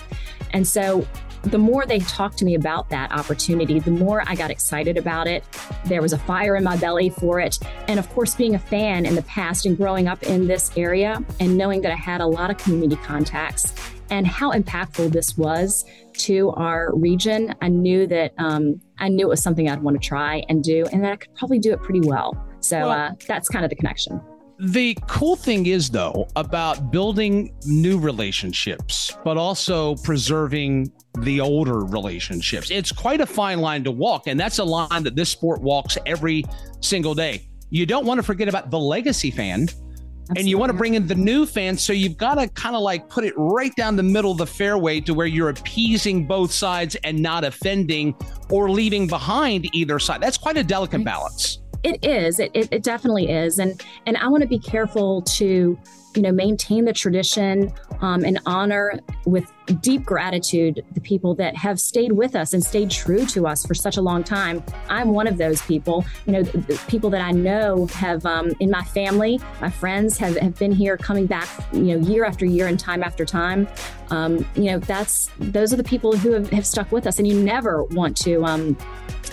And 0.54 0.68
so 0.68 1.06
the 1.52 1.58
more 1.58 1.86
they 1.86 2.00
talked 2.00 2.38
to 2.40 2.46
me 2.46 2.56
about 2.56 2.90
that 2.90 3.12
opportunity, 3.12 3.80
the 3.80 3.92
more 3.92 4.24
I 4.28 4.36
got 4.36 4.52
excited 4.52 4.98
about 4.98 5.28
it. 5.28 5.44
There 5.86 6.02
was 6.02 6.14
a 6.14 6.18
fire 6.18 6.56
in 6.56 6.64
my 6.64 6.78
belly 6.78 7.10
for 7.10 7.40
it. 7.40 7.60
And 7.88 8.00
of 8.00 8.10
course, 8.10 8.36
being 8.36 8.56
a 8.56 8.60
fan 8.60 9.06
in 9.06 9.16
the 9.16 9.24
past 9.24 9.66
and 9.66 9.78
growing 9.78 10.08
up 10.08 10.24
in 10.24 10.48
this 10.48 10.72
area 10.78 11.24
and 11.40 11.58
knowing 11.58 11.82
that 11.82 11.92
I 11.92 11.96
had 11.96 12.22
a 12.22 12.28
lot 12.28 12.50
of 12.50 12.58
community 12.58 12.96
contacts 13.04 13.74
and 14.10 14.26
how 14.26 14.52
impactful 14.52 15.12
this 15.12 15.38
was 15.38 15.86
to 16.14 16.52
our 16.52 16.96
region, 16.96 17.54
I 17.62 17.68
knew 17.68 18.08
that 18.08 18.34
um, 18.38 18.82
I 19.00 19.10
knew 19.10 19.28
it 19.28 19.30
was 19.30 19.44
something 19.44 19.70
I'd 19.70 19.82
want 19.82 20.02
to 20.02 20.08
try 20.08 20.44
and 20.50 20.64
do, 20.64 20.86
and 20.92 21.04
that 21.04 21.12
I 21.12 21.16
could 21.18 21.36
probably 21.36 21.60
do 21.60 21.74
it 21.74 21.82
pretty 21.82 22.02
well. 22.02 22.36
So 22.60 22.80
well, 22.80 22.90
uh, 22.90 23.12
that's 23.28 23.50
kind 23.50 23.64
of 23.64 23.70
the 23.70 23.76
connection. 23.76 24.22
The 24.60 24.98
cool 25.08 25.36
thing 25.36 25.68
is, 25.68 25.90
though, 25.90 26.28
about 26.36 26.92
building 26.92 27.54
new 27.66 28.00
relationships, 28.00 29.16
but 29.24 29.38
also 29.38 29.96
preserving 29.98 30.92
the 31.20 31.40
older 31.40 31.86
relationships. 31.86 32.72
It's 32.72 32.92
quite 32.92 33.22
a 33.22 33.26
fine 33.26 33.60
line 33.60 33.84
to 33.84 33.92
walk. 33.92 34.26
And 34.26 34.40
that's 34.40 34.58
a 34.58 34.64
line 34.64 35.04
that 35.04 35.16
this 35.16 35.30
sport 35.30 35.62
walks 35.62 35.98
every 36.08 36.44
single 36.82 37.14
day. 37.14 37.48
You 37.70 37.86
don't 37.86 38.06
want 38.06 38.18
to 38.18 38.24
forget 38.24 38.48
about 38.48 38.72
the 38.72 38.80
legacy 38.80 39.30
fan. 39.30 39.64
Absolutely. 39.64 40.42
And 40.42 40.50
you 40.50 40.58
want 40.58 40.72
to 40.72 40.78
bring 40.78 40.96
in 40.96 41.08
the 41.08 41.16
new 41.16 41.46
fans. 41.46 41.84
So 41.84 41.94
you've 41.94 42.18
got 42.18 42.36
to 42.36 42.48
kind 42.50 42.76
of 42.76 42.82
like 42.82 43.10
put 43.10 43.24
it 43.24 43.34
right 43.38 43.74
down 43.76 43.96
the 43.96 44.04
middle 44.04 44.32
of 44.32 44.40
the 44.40 44.48
fairway 44.48 45.00
to 45.02 45.14
where 45.14 45.28
you're 45.28 45.50
appeasing 45.50 46.26
both 46.26 46.52
sides 46.52 46.98
and 47.04 47.22
not 47.22 47.44
offending 47.44 48.16
or 48.50 48.70
leaving 48.72 49.08
behind 49.08 49.74
either 49.74 50.00
side. 50.00 50.20
That's 50.20 50.38
quite 50.38 50.58
a 50.58 50.64
delicate 50.64 51.04
balance. 51.04 51.60
It 51.88 52.04
is. 52.04 52.38
It, 52.38 52.52
it, 52.54 52.68
it 52.70 52.84
definitely 52.84 53.32
is. 53.32 53.60
And 53.60 53.82
and 54.06 54.18
I 54.18 54.28
want 54.28 54.42
to 54.42 54.48
be 54.48 54.60
careful 54.60 55.22
to 55.22 55.78
you 56.16 56.22
know 56.22 56.32
maintain 56.32 56.86
the 56.86 56.94
tradition 56.94 57.72
um, 58.02 58.24
and 58.24 58.40
honor 58.46 59.00
with 59.26 59.52
deep 59.82 60.04
gratitude 60.04 60.84
the 60.94 61.02
people 61.02 61.36
that 61.36 61.56
have 61.56 61.80
stayed 61.80 62.12
with 62.12 62.36
us 62.36 62.54
and 62.54 62.64
stayed 62.64 62.90
true 62.90 63.26
to 63.26 63.46
us 63.46 63.66
for 63.66 63.74
such 63.74 63.98
a 63.98 64.02
long 64.02 64.24
time. 64.24 64.64
I'm 64.90 65.10
one 65.10 65.28
of 65.28 65.38
those 65.38 65.62
people. 65.64 66.06
You 66.26 66.34
know 66.34 66.44
people 66.88 67.10
that 67.12 67.22
i 67.22 67.32
know 67.32 67.88
have 67.88 68.26
um, 68.26 68.54
in 68.60 68.70
my 68.72 68.84
family 68.84 69.40
my 69.62 69.70
friends 69.70 70.18
have, 70.18 70.38
have 70.38 70.58
been 70.58 70.72
here 70.72 70.98
coming 70.98 71.26
back 71.26 71.48
you 71.74 71.98
know 71.98 72.08
year 72.08 72.26
after 72.26 72.46
year 72.46 72.68
and 72.68 72.80
time 72.80 73.04
after 73.04 73.26
time. 73.26 73.68
Um, 74.10 74.46
you 74.56 74.72
know 74.72 74.80
that's 74.80 75.30
those 75.40 75.74
are 75.74 75.78
the 75.78 75.84
people 75.84 76.16
who 76.16 76.32
have, 76.32 76.50
have 76.52 76.66
stuck 76.66 76.92
with 76.92 77.08
us 77.08 77.20
and 77.20 77.28
you 77.28 77.40
never 77.40 77.84
want 77.84 78.16
to 78.18 78.44
um, 78.46 78.78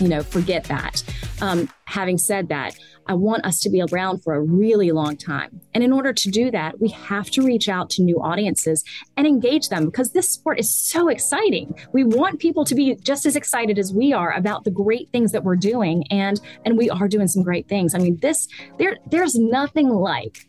you 0.00 0.08
know 0.08 0.22
forget 0.22 0.64
that. 0.64 1.02
Um, 1.40 1.68
having 1.86 2.18
said 2.18 2.48
that 2.48 2.76
I 3.06 3.14
want 3.14 3.44
us 3.44 3.60
to 3.60 3.70
be 3.70 3.82
around 3.82 4.22
for 4.22 4.34
a 4.34 4.40
really 4.40 4.90
long 4.92 5.16
time. 5.16 5.60
And 5.74 5.84
in 5.84 5.92
order 5.92 6.12
to 6.12 6.30
do 6.30 6.50
that, 6.50 6.80
we 6.80 6.88
have 6.88 7.30
to 7.32 7.42
reach 7.42 7.68
out 7.68 7.90
to 7.90 8.02
new 8.02 8.20
audiences 8.20 8.84
and 9.16 9.26
engage 9.26 9.68
them 9.68 9.84
because 9.86 10.12
this 10.12 10.28
sport 10.30 10.58
is 10.58 10.74
so 10.74 11.08
exciting. 11.08 11.74
We 11.92 12.04
want 12.04 12.40
people 12.40 12.64
to 12.64 12.74
be 12.74 12.94
just 12.96 13.26
as 13.26 13.36
excited 13.36 13.78
as 13.78 13.92
we 13.92 14.12
are 14.12 14.32
about 14.32 14.64
the 14.64 14.70
great 14.70 15.10
things 15.10 15.32
that 15.32 15.44
we're 15.44 15.56
doing 15.56 16.04
and 16.10 16.40
and 16.64 16.78
we 16.78 16.90
are 16.90 17.08
doing 17.08 17.28
some 17.28 17.42
great 17.42 17.68
things. 17.68 17.94
I 17.94 17.98
mean, 17.98 18.18
this 18.20 18.48
there 18.78 18.96
there's 19.10 19.34
nothing 19.34 19.88
like 19.88 20.46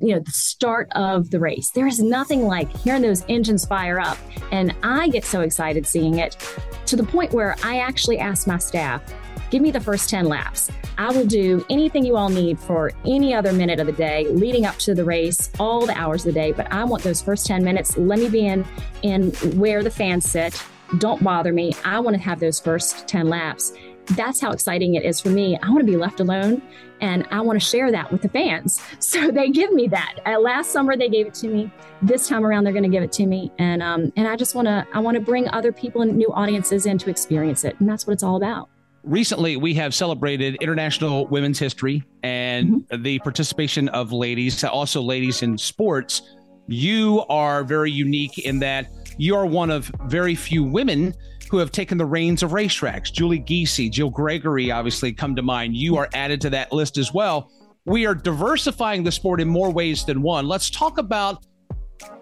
you 0.00 0.14
know 0.14 0.20
the 0.20 0.30
start 0.30 0.88
of 0.94 1.30
the 1.30 1.40
race 1.40 1.70
there 1.70 1.86
is 1.86 1.98
nothing 2.00 2.42
like 2.42 2.70
hearing 2.76 3.00
those 3.00 3.24
engines 3.30 3.64
fire 3.64 3.98
up 3.98 4.18
and 4.52 4.74
i 4.82 5.08
get 5.08 5.24
so 5.24 5.40
excited 5.40 5.86
seeing 5.86 6.18
it 6.18 6.36
to 6.84 6.96
the 6.96 7.02
point 7.02 7.32
where 7.32 7.56
i 7.62 7.78
actually 7.78 8.18
ask 8.18 8.46
my 8.46 8.58
staff 8.58 9.02
Give 9.50 9.62
me 9.62 9.70
the 9.70 9.80
first 9.80 10.10
10 10.10 10.26
laps. 10.26 10.70
I 10.98 11.10
will 11.12 11.26
do 11.26 11.64
anything 11.70 12.04
you 12.04 12.16
all 12.16 12.28
need 12.28 12.58
for 12.58 12.90
any 13.04 13.32
other 13.32 13.52
minute 13.52 13.78
of 13.78 13.86
the 13.86 13.92
day 13.92 14.26
leading 14.28 14.66
up 14.66 14.76
to 14.78 14.94
the 14.94 15.04
race, 15.04 15.50
all 15.58 15.86
the 15.86 15.96
hours 15.96 16.26
of 16.26 16.34
the 16.34 16.40
day. 16.40 16.52
But 16.52 16.72
I 16.72 16.84
want 16.84 17.02
those 17.02 17.22
first 17.22 17.46
10 17.46 17.62
minutes. 17.62 17.96
Let 17.96 18.18
me 18.18 18.28
be 18.28 18.46
in, 18.46 18.64
in 19.02 19.30
where 19.58 19.82
the 19.82 19.90
fans 19.90 20.28
sit. 20.28 20.60
Don't 20.98 21.22
bother 21.22 21.52
me. 21.52 21.74
I 21.84 22.00
want 22.00 22.16
to 22.16 22.22
have 22.22 22.40
those 22.40 22.58
first 22.58 23.06
10 23.06 23.28
laps. 23.28 23.72
That's 24.10 24.40
how 24.40 24.52
exciting 24.52 24.94
it 24.94 25.04
is 25.04 25.20
for 25.20 25.30
me. 25.30 25.58
I 25.62 25.68
want 25.68 25.80
to 25.80 25.86
be 25.86 25.96
left 25.96 26.20
alone 26.20 26.62
and 27.00 27.26
I 27.30 27.40
want 27.40 27.60
to 27.60 27.64
share 27.64 27.90
that 27.90 28.10
with 28.10 28.22
the 28.22 28.28
fans. 28.28 28.80
So 29.00 29.30
they 29.30 29.50
give 29.50 29.72
me 29.72 29.88
that. 29.88 30.16
Uh, 30.26 30.38
last 30.38 30.72
summer 30.72 30.96
they 30.96 31.08
gave 31.08 31.26
it 31.26 31.34
to 31.34 31.48
me. 31.48 31.70
This 32.02 32.28
time 32.28 32.44
around 32.44 32.64
they're 32.64 32.72
going 32.72 32.82
to 32.82 32.88
give 32.88 33.02
it 33.02 33.12
to 33.12 33.26
me, 33.26 33.52
and 33.58 33.82
um, 33.82 34.12
and 34.16 34.26
I 34.28 34.36
just 34.36 34.54
want 34.54 34.66
to 34.66 34.86
I 34.92 34.98
want 34.98 35.14
to 35.14 35.20
bring 35.20 35.48
other 35.48 35.72
people 35.72 36.02
and 36.02 36.16
new 36.16 36.30
audiences 36.32 36.86
in 36.86 36.98
to 36.98 37.10
experience 37.10 37.64
it, 37.64 37.78
and 37.80 37.88
that's 37.88 38.06
what 38.06 38.14
it's 38.14 38.22
all 38.22 38.36
about 38.36 38.68
recently 39.06 39.56
we 39.56 39.72
have 39.74 39.94
celebrated 39.94 40.56
International 40.60 41.26
Women's 41.28 41.58
History 41.58 42.02
and 42.22 42.68
mm-hmm. 42.68 43.02
the 43.02 43.18
participation 43.20 43.88
of 43.90 44.12
ladies, 44.12 44.62
also 44.64 45.00
ladies 45.00 45.42
in 45.42 45.56
sports. 45.56 46.22
You 46.66 47.24
are 47.28 47.62
very 47.64 47.90
unique 47.90 48.38
in 48.38 48.58
that 48.58 48.88
you 49.16 49.36
are 49.36 49.46
one 49.46 49.70
of 49.70 49.90
very 50.04 50.34
few 50.34 50.64
women 50.64 51.14
who 51.48 51.58
have 51.58 51.70
taken 51.70 51.96
the 51.96 52.04
reins 52.04 52.42
of 52.42 52.50
racetracks. 52.50 53.12
Julie 53.12 53.38
Giese, 53.38 53.88
Jill 53.90 54.10
Gregory, 54.10 54.72
obviously 54.72 55.12
come 55.12 55.36
to 55.36 55.42
mind. 55.42 55.76
You 55.76 55.96
are 55.96 56.08
added 56.12 56.40
to 56.40 56.50
that 56.50 56.72
list 56.72 56.98
as 56.98 57.14
well. 57.14 57.50
We 57.86 58.04
are 58.04 58.16
diversifying 58.16 59.04
the 59.04 59.12
sport 59.12 59.40
in 59.40 59.48
more 59.48 59.70
ways 59.70 60.04
than 60.04 60.20
one. 60.22 60.48
Let's 60.48 60.68
talk 60.68 60.98
about 60.98 61.46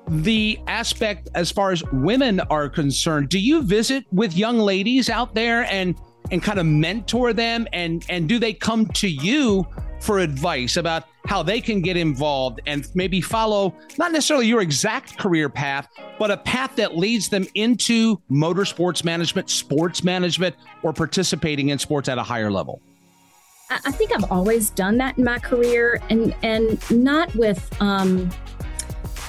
the 0.07 0.59
aspect 0.67 1.31
as 1.35 1.51
far 1.51 1.73
as 1.73 1.83
women 1.91 2.41
are 2.41 2.69
concerned. 2.69 3.31
Do 3.31 3.39
you 3.39 3.63
visit 3.63 4.05
with 4.13 4.37
young 4.37 4.59
ladies 4.59 5.09
out 5.09 5.35
there 5.35 5.65
and 5.73 5.99
and 6.31 6.43
kind 6.43 6.59
of 6.59 6.67
mentor 6.67 7.33
them 7.33 7.67
and 7.73 8.05
and 8.09 8.29
do 8.29 8.39
they 8.39 8.53
come 8.53 8.87
to 8.87 9.09
you 9.09 9.67
for 10.01 10.19
advice 10.19 10.77
about 10.77 11.05
how 11.27 11.43
they 11.43 11.61
can 11.61 11.81
get 11.81 11.97
involved 11.97 12.61
and 12.67 12.87
maybe 12.95 13.21
follow 13.21 13.75
not 13.97 14.13
necessarily 14.13 14.47
your 14.47 14.61
exact 14.61 15.19
career 15.19 15.49
path, 15.49 15.89
but 16.19 16.31
a 16.31 16.37
path 16.37 16.77
that 16.77 16.97
leads 16.97 17.31
them 17.31 17.47
into 17.55 18.21
motorsports 18.31 19.03
management, 19.03 19.49
sports 19.49 20.05
management, 20.05 20.55
or 20.83 20.93
participating 20.93 21.71
in 21.71 21.79
sports 21.79 22.09
at 22.09 22.19
a 22.19 22.23
higher 22.23 22.51
level? 22.51 22.83
I 23.71 23.91
think 23.93 24.13
I've 24.15 24.31
always 24.31 24.69
done 24.71 24.99
that 24.99 25.17
in 25.17 25.25
my 25.25 25.39
career, 25.39 26.01
and 26.11 26.35
and 26.43 26.79
not 26.91 27.35
with 27.35 27.75
um, 27.81 28.31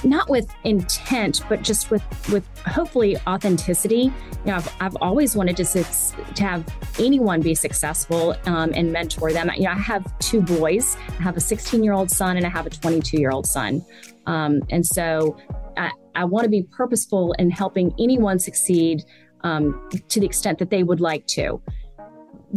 not 0.06 0.30
with 0.30 0.54
intent, 0.64 1.42
but 1.48 1.62
just 1.62 1.90
with 1.90 2.02
with 2.32 2.46
hopefully 2.60 3.16
authenticity. 3.26 4.12
You 4.44 4.52
know, 4.52 4.56
I've, 4.56 4.76
I've 4.80 4.96
always 5.00 5.36
wanted 5.36 5.56
to 5.58 5.64
to 5.64 6.42
have 6.42 6.64
anyone 6.98 7.40
be 7.40 7.54
successful 7.54 8.34
um, 8.46 8.72
and 8.74 8.92
mentor 8.92 9.32
them. 9.32 9.50
You 9.56 9.64
know, 9.64 9.72
I 9.72 9.78
have 9.78 10.18
two 10.18 10.40
boys. 10.40 10.96
I 11.18 11.22
have 11.22 11.36
a 11.36 11.40
16 11.40 11.82
year 11.82 11.92
old 11.92 12.10
son 12.10 12.36
and 12.36 12.46
I 12.46 12.48
have 12.48 12.66
a 12.66 12.70
22 12.70 13.18
year 13.18 13.30
old 13.30 13.46
son, 13.46 13.84
um, 14.26 14.60
and 14.70 14.86
so 14.86 15.36
I, 15.76 15.90
I 16.14 16.24
want 16.24 16.44
to 16.44 16.50
be 16.50 16.62
purposeful 16.62 17.32
in 17.38 17.50
helping 17.50 17.92
anyone 17.98 18.38
succeed 18.38 19.02
um, 19.42 19.88
to 20.08 20.20
the 20.20 20.26
extent 20.26 20.58
that 20.60 20.70
they 20.70 20.82
would 20.82 21.00
like 21.00 21.26
to 21.28 21.60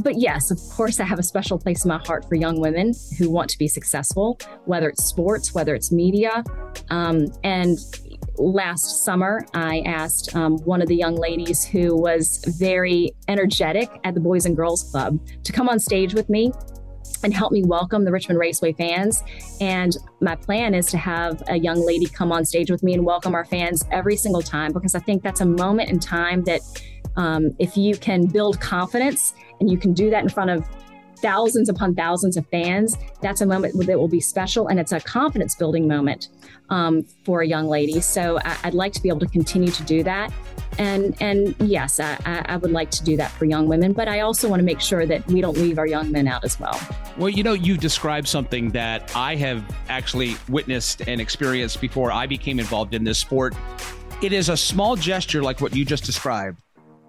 but 0.04 0.16
yes, 0.18 0.52
of 0.52 0.60
course, 0.76 1.00
I 1.00 1.06
have 1.06 1.20
a 1.20 1.24
special 1.24 1.58
place 1.58 1.86
in 1.86 1.90
my 1.90 2.02
heart 2.06 2.28
for 2.28 2.36
young 2.36 2.60
women 2.60 2.94
who 3.18 3.30
want 3.30 3.50
to 3.52 3.58
be 3.58 3.68
successful, 3.68 4.40
whether 4.66 4.90
it's 4.90 5.06
sports, 5.06 5.54
whether 5.54 5.76
it's 5.76 5.92
media. 5.92 6.44
Um, 6.90 7.28
and 7.44 7.78
last 8.38 9.04
summer, 9.04 9.46
I 9.54 9.82
asked 9.86 10.36
um, 10.36 10.58
one 10.60 10.82
of 10.82 10.88
the 10.88 10.96
young 10.96 11.16
ladies 11.16 11.64
who 11.64 11.96
was 11.96 12.44
very 12.60 13.12
energetic 13.28 13.90
at 14.04 14.14
the 14.14 14.20
Boys 14.20 14.46
and 14.46 14.56
Girls 14.56 14.84
Club 14.92 15.20
to 15.44 15.52
come 15.52 15.70
on 15.70 15.80
stage 15.80 16.14
with 16.14 16.30
me 16.30 16.52
and 17.24 17.34
help 17.34 17.52
me 17.52 17.64
welcome 17.64 18.06
the 18.06 18.12
Richmond 18.12 18.40
Raceway 18.40 18.74
fans. 18.74 19.24
And 19.60 19.96
my 20.22 20.36
plan 20.36 20.74
is 20.74 20.88
to 20.88 20.98
have 20.98 21.44
a 21.48 21.58
young 21.58 21.86
lady 21.86 22.06
come 22.06 22.32
on 22.32 22.46
stage 22.46 22.72
with 22.72 22.84
me 22.84 22.94
and 22.94 23.06
welcome 23.06 23.36
our 23.36 23.46
fans 23.46 23.86
every 23.92 24.16
single 24.16 24.42
time 24.42 24.72
because 24.72 24.96
I 24.96 25.00
think 25.00 25.24
that's 25.24 25.42
a 25.42 25.46
moment 25.46 25.90
in 25.90 26.00
time 26.00 26.44
that 26.44 26.62
um, 27.16 27.56
if 27.60 27.76
you 27.76 27.98
can 27.98 28.26
build 28.26 28.62
confidence 28.62 29.34
and 29.60 29.70
you 29.70 29.78
can 29.78 29.94
do 29.94 30.10
that 30.10 30.24
in 30.24 30.30
front 30.30 30.50
of 30.50 30.68
thousands 31.22 31.70
upon 31.70 31.96
thousands 31.96 32.38
of 32.38 32.46
fans, 32.48 32.98
that's 33.22 33.42
a 33.42 33.46
moment 33.46 33.74
that 33.86 34.00
will 34.00 34.08
be 34.08 34.20
special 34.20 34.68
and 34.68 34.80
it's 34.80 34.92
a 34.92 35.00
confidence 35.00 35.56
building 35.56 35.88
moment 35.88 36.30
um, 36.70 37.04
for 37.26 37.42
a 37.42 37.48
young 37.48 37.68
lady. 37.68 38.00
So 38.02 38.40
I, 38.44 38.58
would 38.66 38.74
like 38.74 38.94
to 38.94 39.02
be 39.02 39.10
able 39.10 39.20
to 39.20 39.28
continue 39.28 39.72
to 39.72 39.84
do 39.84 40.04
that. 40.04 40.32
And, 40.78 41.16
and 41.22 41.56
yes, 41.60 42.00
I, 42.00 42.18
I 42.26 42.58
would 42.58 42.72
like 42.72 42.92
to 42.92 43.04
do 43.04 43.18
that 43.18 43.32
for 43.32 43.46
young 43.46 43.68
women, 43.68 43.92
but 43.92 44.08
I 44.08 44.22
also 44.22 44.48
want 44.48 44.60
to 44.60 44.64
make 44.64 44.80
sure 44.80 45.06
that 45.06 45.26
we 45.28 45.42
don't 45.42 45.58
leave 45.58 45.78
our 45.78 45.88
young 45.88 46.12
men 46.12 46.28
out 46.28 46.46
as 46.46 46.60
well. 46.60 46.80
Well, 47.18 47.30
you 47.30 47.44
know, 47.44 47.54
you 47.54 47.78
described 47.78 48.28
something 48.28 48.70
that 48.70 49.12
I 49.16 49.36
have 49.36 49.64
actually 49.90 50.36
witnessed 50.48 51.02
and 51.08 51.20
experienced 51.20 51.82
before 51.82 52.12
I 52.12 52.28
became 52.28 52.60
involved 52.60 52.94
in 52.94 53.04
this 53.04 53.18
sport. 53.18 53.56
It 54.22 54.32
is 54.32 54.50
a 54.50 54.58
small 54.58 54.96
gesture 54.96 55.42
like 55.42 55.60
what 55.62 55.76
you 55.76 55.86
just 55.86 56.04
described 56.04 56.62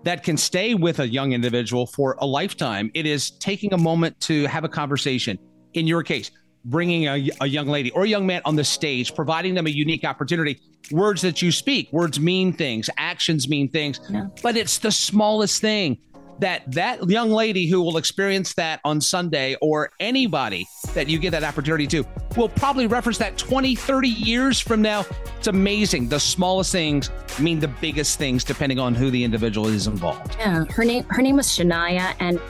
that 0.04 0.22
can 0.22 0.36
stay 0.36 0.74
with 0.74 1.00
a 1.00 1.08
young 1.08 1.32
individual 1.32 1.86
for 1.86 2.16
a 2.20 2.26
lifetime. 2.26 2.90
It 2.94 3.06
is 3.06 3.32
taking 3.32 3.72
a 3.74 3.78
moment 3.78 4.18
to 4.20 4.46
have 4.46 4.64
a 4.64 4.68
conversation. 4.68 5.38
In 5.74 5.86
your 5.86 6.02
case, 6.02 6.30
bringing 6.64 7.04
a, 7.04 7.30
a, 7.40 7.46
young 7.46 7.68
lady 7.68 7.90
or 7.92 8.04
a 8.04 8.08
young 8.08 8.26
man 8.26 8.42
on 8.44 8.56
the 8.56 8.64
stage, 8.64 9.14
providing 9.14 9.54
them 9.54 9.66
a 9.66 9.70
unique 9.70 10.04
opportunity. 10.04 10.60
Words 10.90 11.22
that 11.22 11.40
you 11.40 11.52
speak, 11.52 11.92
words 11.92 12.18
mean 12.18 12.52
things, 12.52 12.90
actions 12.96 13.48
mean 13.48 13.68
things, 13.68 14.00
yeah. 14.10 14.26
but 14.42 14.56
it's 14.56 14.78
the 14.78 14.90
smallest 14.90 15.60
thing 15.60 15.98
that 16.40 16.70
that 16.72 17.08
young 17.08 17.30
lady 17.30 17.66
who 17.66 17.82
will 17.82 17.96
experience 17.96 18.54
that 18.54 18.80
on 18.84 19.00
Sunday 19.00 19.56
or 19.60 19.90
anybody 20.00 20.66
that 20.94 21.08
you 21.08 21.18
get 21.18 21.30
that 21.30 21.44
opportunity 21.44 21.86
to 21.86 22.04
will 22.36 22.48
probably 22.48 22.86
reference 22.86 23.18
that 23.18 23.36
20, 23.36 23.74
30 23.74 24.08
years 24.08 24.58
from 24.60 24.82
now. 24.82 25.04
It's 25.38 25.48
amazing. 25.48 26.08
The 26.08 26.20
smallest 26.20 26.72
things 26.72 27.10
mean 27.38 27.60
the 27.60 27.68
biggest 27.68 28.18
things 28.18 28.44
depending 28.44 28.78
on 28.78 28.94
who 28.94 29.10
the 29.10 29.22
individual 29.22 29.68
is 29.68 29.86
involved. 29.86 30.36
Yeah. 30.38 30.64
Her 30.64 30.84
name 30.84 31.04
her 31.10 31.22
name 31.22 31.36
was 31.36 31.46
Shania 31.46 32.14
and 32.20 32.40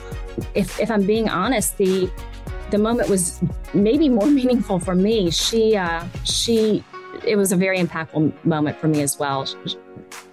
if 0.55 0.79
if 0.79 0.89
I'm 0.89 1.05
being 1.05 1.29
honest, 1.29 1.77
the 1.77 2.11
the 2.69 2.77
moment 2.77 3.09
was 3.09 3.41
maybe 3.73 4.09
more 4.09 4.27
meaningful 4.41 4.79
for 4.79 4.95
me. 4.95 5.29
She 5.31 5.75
uh 5.75 6.05
she 6.23 6.83
it 7.25 7.35
was 7.35 7.51
a 7.51 7.55
very 7.55 7.79
impactful 7.79 8.45
moment 8.45 8.79
for 8.79 8.87
me 8.87 9.01
as 9.01 9.19
well. 9.19 9.47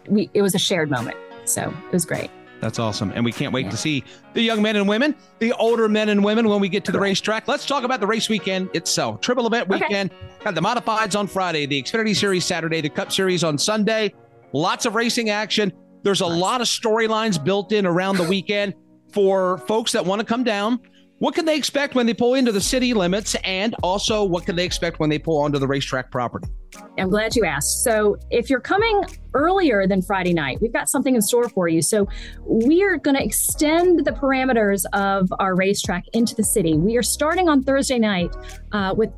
We 0.09 0.31
it 0.35 0.43
was 0.43 0.55
a 0.55 0.59
shared 0.59 0.91
moment. 0.91 1.17
So 1.45 1.73
it 1.87 1.93
was 1.93 2.05
great. 2.05 2.31
That's 2.61 2.79
awesome. 2.79 3.13
And 3.15 3.25
we 3.25 3.33
can't 3.33 3.53
wait 3.53 3.67
yeah. 3.67 3.71
to 3.71 3.77
see 3.77 4.05
the 4.35 4.43
young 4.43 4.61
men 4.61 4.77
and 4.77 4.89
women, 4.89 5.15
the 5.39 5.53
older 5.53 5.89
men 5.89 6.09
and 6.09 6.25
women 6.25 6.49
when 6.49 6.61
we 6.61 6.69
get 6.69 6.85
to 6.87 6.93
the 6.93 6.99
racetrack. 6.99 7.47
Let's 7.47 7.65
talk 7.65 7.85
about 7.85 8.01
the 8.01 8.07
race 8.07 8.29
weekend 8.29 8.75
itself. 8.75 9.21
Triple 9.21 9.47
event 9.47 9.69
weekend. 9.69 10.11
Okay. 10.11 10.45
Got 10.45 10.55
the 10.55 10.61
modifieds 10.61 11.19
on 11.19 11.27
Friday, 11.27 11.67
the 11.67 11.81
Xfinity 11.81 12.17
Series 12.17 12.45
Saturday, 12.45 12.81
the 12.81 12.89
Cup 12.89 13.13
Series 13.13 13.45
on 13.45 13.59
Sunday. 13.59 14.13
Lots 14.53 14.87
of 14.87 14.95
racing 14.95 15.31
action. 15.31 15.73
There's 16.03 16.21
a 16.21 16.29
nice. 16.29 16.41
lot 16.41 16.61
of 16.61 16.67
storylines 16.67 17.43
built 17.43 17.73
in 17.73 17.87
around 17.87 18.17
the 18.17 18.25
weekend 18.25 18.75
for 19.13 19.59
folks 19.59 19.93
that 19.93 20.05
want 20.05 20.21
to 20.21 20.27
come 20.27 20.45
down. 20.45 20.81
What 21.19 21.35
can 21.35 21.45
they 21.45 21.57
expect 21.57 21.95
when 21.95 22.07
they 22.07 22.15
pull 22.15 22.35
into 22.35 22.53
the 22.53 22.61
city 22.61 22.95
limits? 22.95 23.35
And 23.45 23.75
also, 23.83 24.25
what 24.25 24.47
can 24.47 24.57
they 24.57 24.65
expect 24.65 25.01
when 25.01 25.11
they 25.11 25.19
pull 25.19 25.39
onto 25.39 25.59
the 25.59 25.67
racetrack 25.67 26.11
property? 26.11 26.49
I'm 26.99 27.11
glad 27.11 27.37
you 27.37 27.45
asked. 27.45 27.85
So, 27.85 28.17
if 28.31 28.51
you're 28.51 28.61
coming 28.61 29.05
earlier 29.35 29.87
than 29.87 30.03
Friday 30.03 30.33
night, 30.33 30.59
we've 30.61 30.73
got 30.73 30.89
something 30.89 31.15
in 31.15 31.23
store 31.23 31.49
for 31.49 31.69
you. 31.69 31.81
So, 31.81 32.09
we 32.45 32.83
are 32.83 32.97
going 32.97 33.17
to 33.17 33.25
extend 33.25 34.05
the 34.05 34.13
parameters 34.13 34.85
of 34.93 35.33
our 35.39 35.55
racetrack 35.55 36.05
into 36.13 36.35
the 36.35 36.45
city. 36.45 36.77
We 36.77 36.97
are 36.97 37.03
starting 37.03 37.49
on 37.49 37.63
Thursday 37.63 37.99
night 37.99 38.35
uh, 38.73 38.95
with 38.97 39.11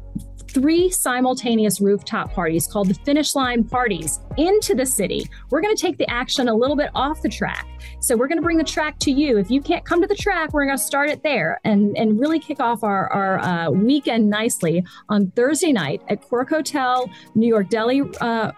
three 0.52 0.90
simultaneous 0.90 1.80
rooftop 1.80 2.32
parties 2.32 2.66
called 2.66 2.88
the 2.88 2.94
Finish 2.94 3.34
Line 3.34 3.64
Parties 3.64 4.20
into 4.36 4.74
the 4.74 4.86
city. 4.86 5.28
We're 5.50 5.60
going 5.60 5.74
to 5.74 5.80
take 5.80 5.98
the 5.98 6.08
action 6.10 6.48
a 6.48 6.54
little 6.54 6.76
bit 6.76 6.90
off 6.94 7.22
the 7.22 7.28
track. 7.28 7.66
So 8.00 8.16
we're 8.16 8.28
going 8.28 8.38
to 8.38 8.42
bring 8.42 8.58
the 8.58 8.64
track 8.64 8.98
to 9.00 9.10
you. 9.10 9.38
If 9.38 9.50
you 9.50 9.60
can't 9.60 9.84
come 9.84 10.00
to 10.00 10.06
the 10.06 10.14
track, 10.14 10.52
we're 10.52 10.64
going 10.64 10.76
to 10.76 10.82
start 10.82 11.10
it 11.10 11.22
there 11.22 11.60
and, 11.64 11.96
and 11.96 12.18
really 12.18 12.38
kick 12.38 12.60
off 12.60 12.82
our, 12.82 13.12
our 13.12 13.38
uh, 13.38 13.70
weekend 13.70 14.28
nicely 14.28 14.84
on 15.08 15.30
Thursday 15.32 15.72
night 15.72 16.02
at 16.08 16.20
Quirk 16.22 16.50
Hotel, 16.50 17.08
New 17.34 17.48
York 17.48 17.68
Deli 17.68 18.02
uh, 18.20 18.52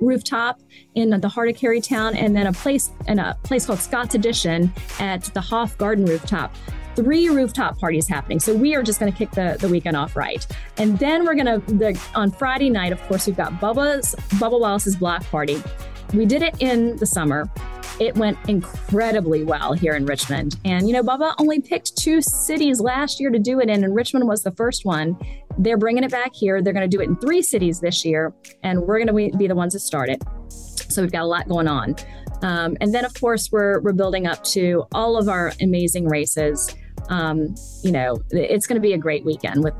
rooftop 0.00 0.60
in 0.94 1.10
the 1.10 1.28
heart 1.28 1.48
of 1.48 1.56
Carytown, 1.56 2.14
and 2.16 2.34
then 2.34 2.46
a 2.46 2.52
place 2.52 2.90
in 3.06 3.18
a 3.18 3.36
place 3.42 3.66
called 3.66 3.78
Scott's 3.78 4.14
Addition 4.14 4.72
at 4.98 5.24
the 5.34 5.40
Hof 5.40 5.76
Garden 5.78 6.04
rooftop 6.04 6.54
three 6.96 7.28
rooftop 7.28 7.78
parties 7.78 8.08
happening. 8.08 8.40
So 8.40 8.54
we 8.54 8.74
are 8.74 8.82
just 8.82 9.00
going 9.00 9.12
to 9.12 9.16
kick 9.16 9.30
the, 9.32 9.56
the 9.60 9.68
weekend 9.68 9.96
off 9.96 10.16
right. 10.16 10.46
And 10.76 10.98
then 10.98 11.24
we're 11.24 11.34
going 11.34 11.60
to, 11.60 11.74
the, 11.74 12.00
on 12.14 12.30
Friday 12.30 12.70
night, 12.70 12.92
of 12.92 13.00
course, 13.02 13.26
we've 13.26 13.36
got 13.36 13.52
Bubba's, 13.54 14.14
Bubba 14.38 14.60
Wallace's 14.60 14.96
block 14.96 15.24
party. 15.24 15.62
We 16.14 16.26
did 16.26 16.42
it 16.42 16.54
in 16.60 16.96
the 16.96 17.06
summer. 17.06 17.50
It 18.00 18.16
went 18.16 18.38
incredibly 18.48 19.44
well 19.44 19.74
here 19.74 19.94
in 19.94 20.06
Richmond. 20.06 20.56
And, 20.64 20.88
you 20.88 20.94
know, 20.94 21.02
Bubba 21.02 21.34
only 21.38 21.60
picked 21.60 21.96
two 21.96 22.22
cities 22.22 22.80
last 22.80 23.20
year 23.20 23.30
to 23.30 23.38
do 23.38 23.60
it 23.60 23.68
in, 23.68 23.84
and 23.84 23.94
Richmond 23.94 24.26
was 24.26 24.42
the 24.42 24.52
first 24.52 24.86
one. 24.86 25.18
They're 25.58 25.76
bringing 25.76 26.02
it 26.02 26.10
back 26.10 26.34
here. 26.34 26.62
They're 26.62 26.72
going 26.72 26.88
to 26.88 26.96
do 26.96 27.02
it 27.02 27.08
in 27.08 27.16
three 27.16 27.42
cities 27.42 27.80
this 27.80 28.04
year, 28.04 28.32
and 28.62 28.80
we're 28.82 29.04
going 29.04 29.30
to 29.30 29.36
be 29.36 29.46
the 29.46 29.54
ones 29.54 29.74
that 29.74 29.80
start 29.80 30.08
it. 30.08 30.22
So 30.48 31.02
we've 31.02 31.12
got 31.12 31.22
a 31.22 31.26
lot 31.26 31.46
going 31.46 31.68
on. 31.68 31.94
Um, 32.42 32.76
and 32.80 32.94
then, 32.94 33.04
of 33.04 33.14
course, 33.14 33.50
we're, 33.52 33.80
we're 33.80 33.92
building 33.92 34.26
up 34.26 34.42
to 34.44 34.84
all 34.92 35.16
of 35.16 35.28
our 35.28 35.52
amazing 35.60 36.08
races. 36.08 36.74
Um, 37.08 37.54
you 37.82 37.92
know, 37.92 38.22
it's 38.30 38.66
going 38.66 38.80
to 38.80 38.86
be 38.86 38.92
a 38.92 38.98
great 38.98 39.24
weekend 39.24 39.64
with 39.64 39.74